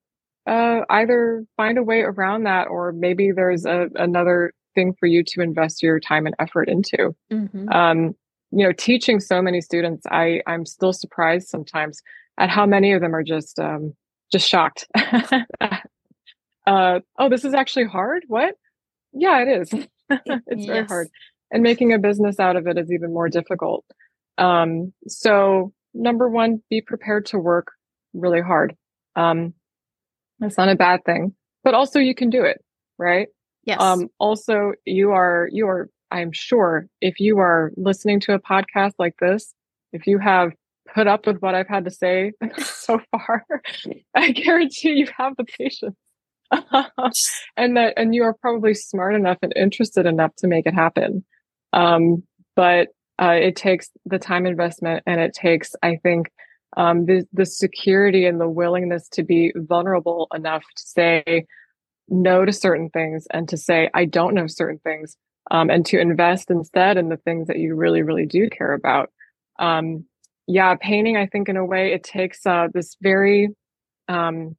[0.46, 5.22] uh, either find a way around that or maybe there's a, another thing for you
[5.24, 7.14] to invest your time and effort into.
[7.32, 7.68] Mm-hmm.
[7.70, 8.14] um,
[8.52, 12.02] you know teaching so many students i i'm still surprised sometimes
[12.40, 13.94] at how many of them are just um,
[14.32, 14.88] just shocked.
[16.66, 18.22] Uh, oh this is actually hard?
[18.28, 18.54] What?
[19.12, 19.72] Yeah it is.
[20.10, 20.66] It's yes.
[20.66, 21.08] very hard.
[21.50, 23.84] And making a business out of it is even more difficult.
[24.36, 27.68] Um, so number one be prepared to work
[28.12, 28.76] really hard.
[29.16, 29.54] Um,
[30.40, 32.62] that's not a bad thing, but also you can do it,
[32.98, 33.28] right?
[33.64, 33.80] Yes.
[33.80, 38.94] Um, also, you are, you are, I'm sure if you are listening to a podcast
[38.98, 39.54] like this,
[39.92, 40.52] if you have
[40.92, 43.44] put up with what I've had to say so far,
[44.16, 45.96] I guarantee you have the patience.
[47.56, 51.24] and that, and you are probably smart enough and interested enough to make it happen.
[51.72, 52.24] Um,
[52.56, 52.88] but
[53.20, 56.30] uh, it takes the time investment and it takes, I think,
[56.76, 61.46] um, the, the security and the willingness to be vulnerable enough to say
[62.08, 65.16] no to certain things and to say, I don't know certain things.
[65.50, 69.10] um, and to invest instead in the things that you really, really do care about.
[69.58, 70.04] Um,
[70.46, 73.50] yeah, painting, I think in a way it takes uh, this very
[74.08, 74.56] um,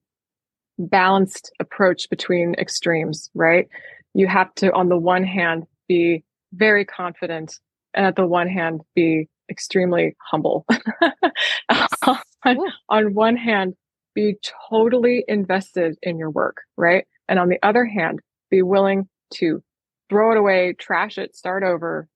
[0.78, 3.68] balanced approach between extremes, right?
[4.14, 7.58] You have to, on the one hand, be very confident,
[7.94, 10.66] and at the one hand, be extremely humble.
[12.46, 12.58] on,
[12.90, 13.76] on one hand,
[14.14, 14.36] be
[14.70, 17.06] totally invested in your work, right?
[17.28, 18.20] And on the other hand,
[18.50, 19.64] be willing to
[20.10, 22.08] throw it away, trash it, start over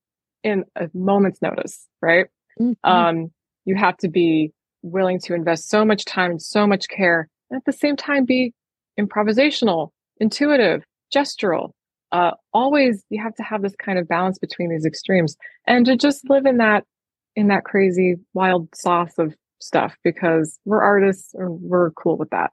[0.43, 2.27] in a moment's notice, right?
[2.59, 2.89] Mm-hmm.
[2.89, 3.31] Um,
[3.65, 4.51] you have to be
[4.81, 8.25] willing to invest so much time and so much care, and at the same time
[8.25, 8.53] be
[8.99, 11.71] improvisational, intuitive, gestural.
[12.11, 15.97] Uh, always, you have to have this kind of balance between these extremes, and to
[15.97, 16.83] just live in that
[17.35, 22.51] in that crazy wild sauce of stuff because we're artists or we're cool with that.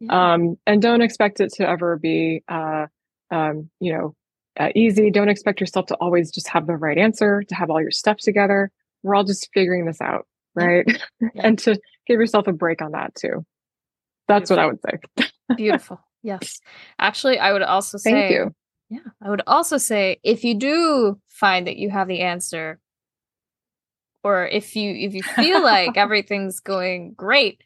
[0.00, 0.34] Yeah.
[0.34, 2.86] Um, and don't expect it to ever be, uh,
[3.30, 4.14] um, you know,
[4.58, 5.10] uh, easy.
[5.10, 8.18] Don't expect yourself to always just have the right answer, to have all your stuff
[8.18, 8.70] together.
[9.02, 10.86] We're all just figuring this out, right?
[11.20, 11.28] Yeah.
[11.36, 13.44] and to give yourself a break on that too.
[14.28, 14.56] That's Beautiful.
[14.56, 14.80] what I would
[15.18, 15.56] say.
[15.56, 16.00] Beautiful.
[16.22, 16.60] Yes.
[16.98, 18.54] Actually, I would also say, Thank you.
[18.90, 19.00] Yeah.
[19.22, 22.80] I would also say if you do find that you have the answer,
[24.24, 27.62] or if you if you feel like everything's going great,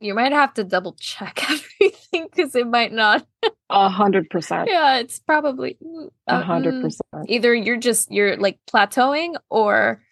[0.00, 3.24] you might have to double check everything because it might not.
[3.70, 4.68] A hundred percent.
[4.68, 5.78] Yeah, it's probably
[6.26, 7.28] a uh, hundred mm, percent.
[7.28, 10.02] Either you're just you're like plateauing, or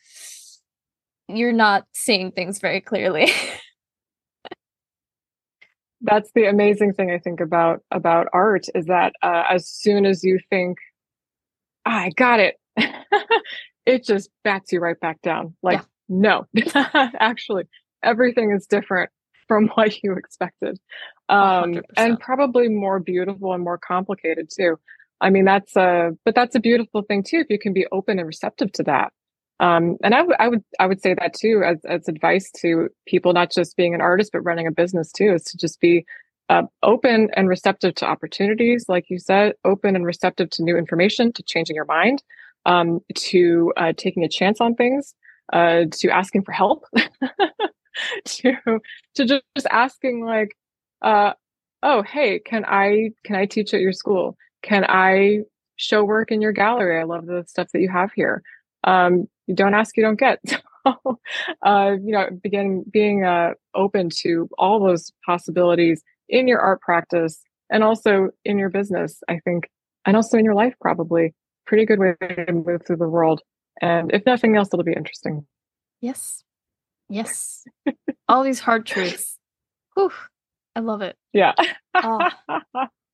[1.28, 3.30] you're not seeing things very clearly.
[6.02, 10.24] That's the amazing thing I think about about art is that uh, as soon as
[10.24, 10.78] you think,
[11.84, 12.56] "I got it,"
[13.86, 15.54] it just bats you right back down.
[15.62, 15.84] Like, yeah.
[16.08, 16.46] no,
[16.84, 17.64] actually,
[18.02, 19.10] everything is different
[19.48, 20.78] from what you expected.
[21.28, 24.76] Um, and probably more beautiful and more complicated too.
[25.20, 28.18] I mean, that's a, but that's a beautiful thing too, if you can be open
[28.18, 29.12] and receptive to that.
[29.60, 32.88] Um, and I, w- I would, I would say that too, as, as advice to
[33.06, 36.06] people, not just being an artist, but running a business too, is to just be
[36.48, 38.86] uh, open and receptive to opportunities.
[38.88, 42.22] Like you said, open and receptive to new information, to changing your mind,
[42.66, 45.14] um, to uh, taking a chance on things,
[45.52, 46.84] uh, to asking for help.
[48.24, 48.80] to
[49.14, 50.56] to just asking like
[51.02, 51.32] uh
[51.82, 54.36] oh hey can i can i teach at your school?
[54.62, 55.40] Can i
[55.76, 57.00] show work in your gallery?
[57.00, 58.42] I love the stuff that you have here.
[58.84, 60.40] Um you don't ask you don't get.
[60.86, 61.18] So
[61.62, 67.42] uh you know begin being uh open to all those possibilities in your art practice
[67.70, 69.68] and also in your business i think
[70.06, 71.34] and also in your life probably
[71.70, 73.40] pretty good way to move through the world
[73.80, 75.46] and if nothing else it'll be interesting
[76.00, 76.42] yes
[77.10, 77.64] Yes.
[78.28, 79.36] All these hard truths.
[79.96, 80.12] Whew.
[80.76, 81.16] I love it.
[81.32, 81.54] Yeah.
[81.96, 82.28] oh.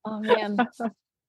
[0.05, 0.57] oh man.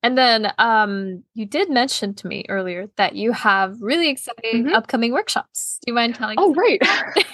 [0.03, 4.75] And then um you did mention to me earlier that you have really exciting mm-hmm.
[4.75, 5.79] upcoming workshops.
[5.85, 6.81] Do you mind telling Oh right.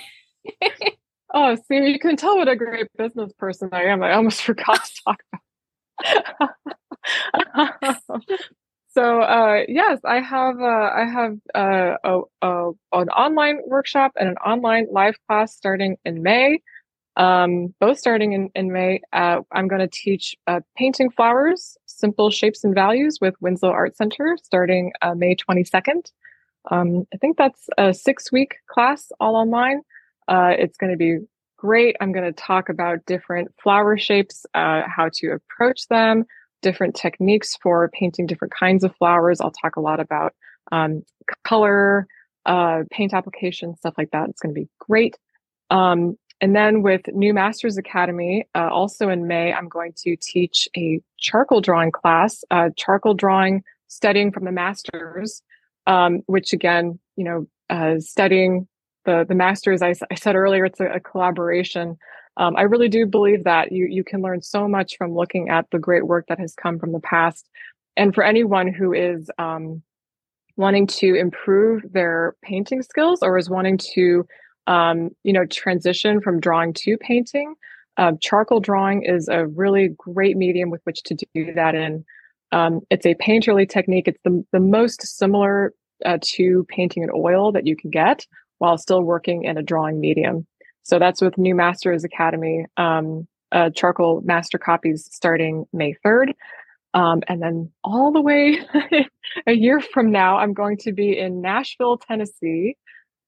[1.34, 4.03] oh, see, you can tell what a great business person I am.
[4.03, 5.22] I almost forgot to talk
[6.40, 6.51] about.
[8.95, 14.28] So uh, yes, I have uh, I have uh, a, a, an online workshop and
[14.28, 16.61] an online live class starting in May.
[17.16, 19.01] Um, both starting in, in May.
[19.12, 23.97] Uh, I'm going to teach uh, painting flowers, simple shapes and values with Winslow Art
[23.97, 26.11] Center starting uh, May 22nd.
[26.70, 29.82] Um, I think that's a six week class all online.
[30.28, 31.18] it's going to be
[31.57, 31.97] great.
[32.01, 36.26] I'm going to talk about different flower shapes, how to approach them,
[36.64, 39.40] different techniques for painting different kinds of flowers.
[39.40, 40.34] I'll talk a lot about
[40.72, 41.02] um,
[41.44, 42.08] color,
[42.46, 44.30] uh, paint application, stuff like that.
[44.30, 45.16] It's going to be great.
[45.70, 50.68] Um, and then with New Masters Academy, uh, also in May, I'm going to teach
[50.76, 55.42] a charcoal drawing class, uh, charcoal drawing studying from the masters,
[55.86, 58.66] um, which again, you know, uh, studying
[59.04, 59.80] the the masters.
[59.82, 61.96] I, I said earlier, it's a, a collaboration
[62.37, 65.66] um, I really do believe that you you can learn so much from looking at
[65.70, 67.49] the great work that has come from the past.
[67.97, 69.82] And for anyone who is um,
[70.57, 74.26] wanting to improve their painting skills or is wanting to
[74.66, 77.55] um, you know transition from drawing to painting,
[77.99, 82.05] uh, charcoal drawing is a really great medium with which to do that in.
[82.51, 84.09] Um, it's a painterly technique.
[84.09, 85.72] It's the the most similar
[86.05, 88.26] uh, to painting in oil that you can get
[88.59, 90.47] while still working in a drawing medium.
[90.85, 96.35] So that's with New Masters Academy, um, uh, charcoal master copies starting May 3rd.
[96.93, 98.61] Um, and then all the way
[99.47, 102.76] a year from now, I'm going to be in Nashville, Tennessee,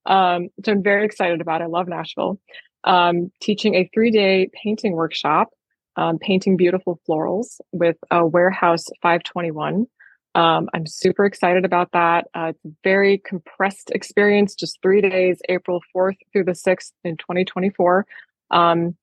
[0.04, 1.62] um, which I'm very excited about.
[1.62, 2.38] I love Nashville.
[2.84, 5.48] Um, teaching a three day painting workshop,
[5.96, 9.86] um, painting beautiful florals with a Warehouse 521.
[10.36, 12.26] Um, I'm super excited about that.
[12.34, 17.16] Uh, it's a very compressed experience, just three days, April 4th through the 6th in
[17.16, 18.06] 2024.
[18.50, 18.94] Um,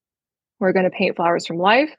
[0.60, 1.90] we're going to paint flowers from life.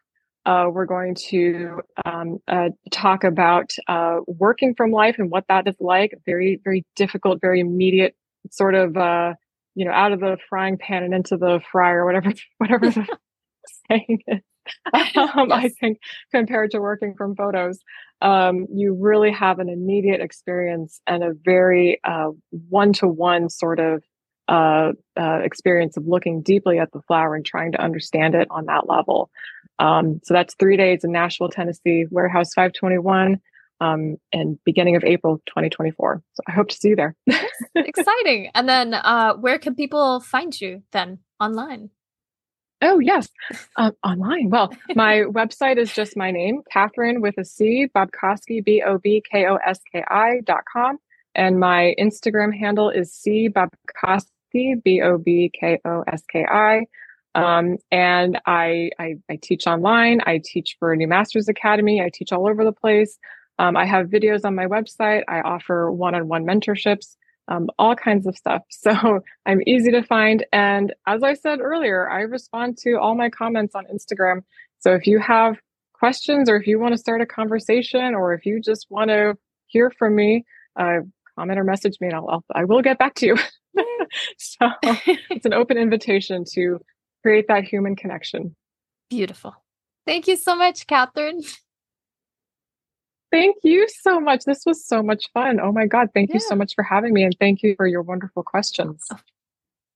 [0.47, 5.66] Uh, we're going to um, uh, talk about uh, working from life and what that
[5.66, 6.12] is like.
[6.24, 8.14] Very, very difficult, very immediate,
[8.53, 9.35] sort of, uh,
[9.74, 13.18] you know, out of the frying pan and into the fryer, whatever, whatever the
[13.91, 14.39] saying is.
[14.95, 15.65] Um, yes.
[15.65, 15.99] I think
[16.33, 17.79] compared to working from photos,
[18.21, 22.01] um, you really have an immediate experience and a very
[22.69, 24.03] one to one sort of
[24.49, 28.67] uh, uh, experience of looking deeply at the flower and trying to understand it on
[28.67, 29.31] that level.
[29.79, 33.41] Um, so that's three days in Nashville, Tennessee, Warehouse 521,
[33.81, 36.23] um, and beginning of April 2024.
[36.35, 37.17] So I hope to see you there.
[37.75, 38.51] Exciting.
[38.55, 41.91] And then uh, where can people find you then online?
[42.87, 43.28] Oh, yes.
[43.76, 44.51] Uh, online.
[44.51, 49.22] Well, my website is just my name, Catherine with a C, Bobkoski, B O B
[49.30, 50.99] K O S K I dot com.
[51.35, 56.82] And my Instagram handle is C Bobkoski, B O B K O S K I.
[57.35, 60.20] Um, and I, I, I, teach online.
[60.24, 62.01] I teach for a New Masters Academy.
[62.01, 63.18] I teach all over the place.
[63.59, 65.24] Um, I have videos on my website.
[65.26, 67.16] I offer one-on-one mentorships,
[67.49, 68.63] um, all kinds of stuff.
[68.71, 70.45] So I'm easy to find.
[70.53, 74.43] And as I said earlier, I respond to all my comments on Instagram.
[74.81, 75.57] So if you have
[75.95, 79.37] questions or if you want to start a conversation or if you just want to
[79.67, 80.45] hear from me,
[80.79, 81.01] uh,
[81.37, 83.37] comment or message me and I'll, I'll I will get back to you.
[84.39, 86.79] so it's an open invitation to
[87.23, 88.55] create that human connection.
[89.11, 89.55] Beautiful.
[90.07, 91.43] Thank you so much, Catherine.
[93.35, 94.45] Thank you so much.
[94.45, 95.59] This was so much fun.
[95.59, 96.11] Oh my God.
[96.14, 96.37] Thank yeah.
[96.37, 99.03] you so much for having me and thank you for your wonderful questions.
[99.12, 99.18] Oh,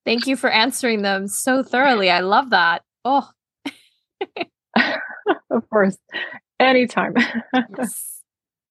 [0.04, 2.10] thank you for answering them so thoroughly.
[2.10, 2.82] I love that.
[3.04, 3.30] Oh,
[5.50, 5.96] of course.
[6.58, 7.14] Anytime.
[7.78, 8.17] yes.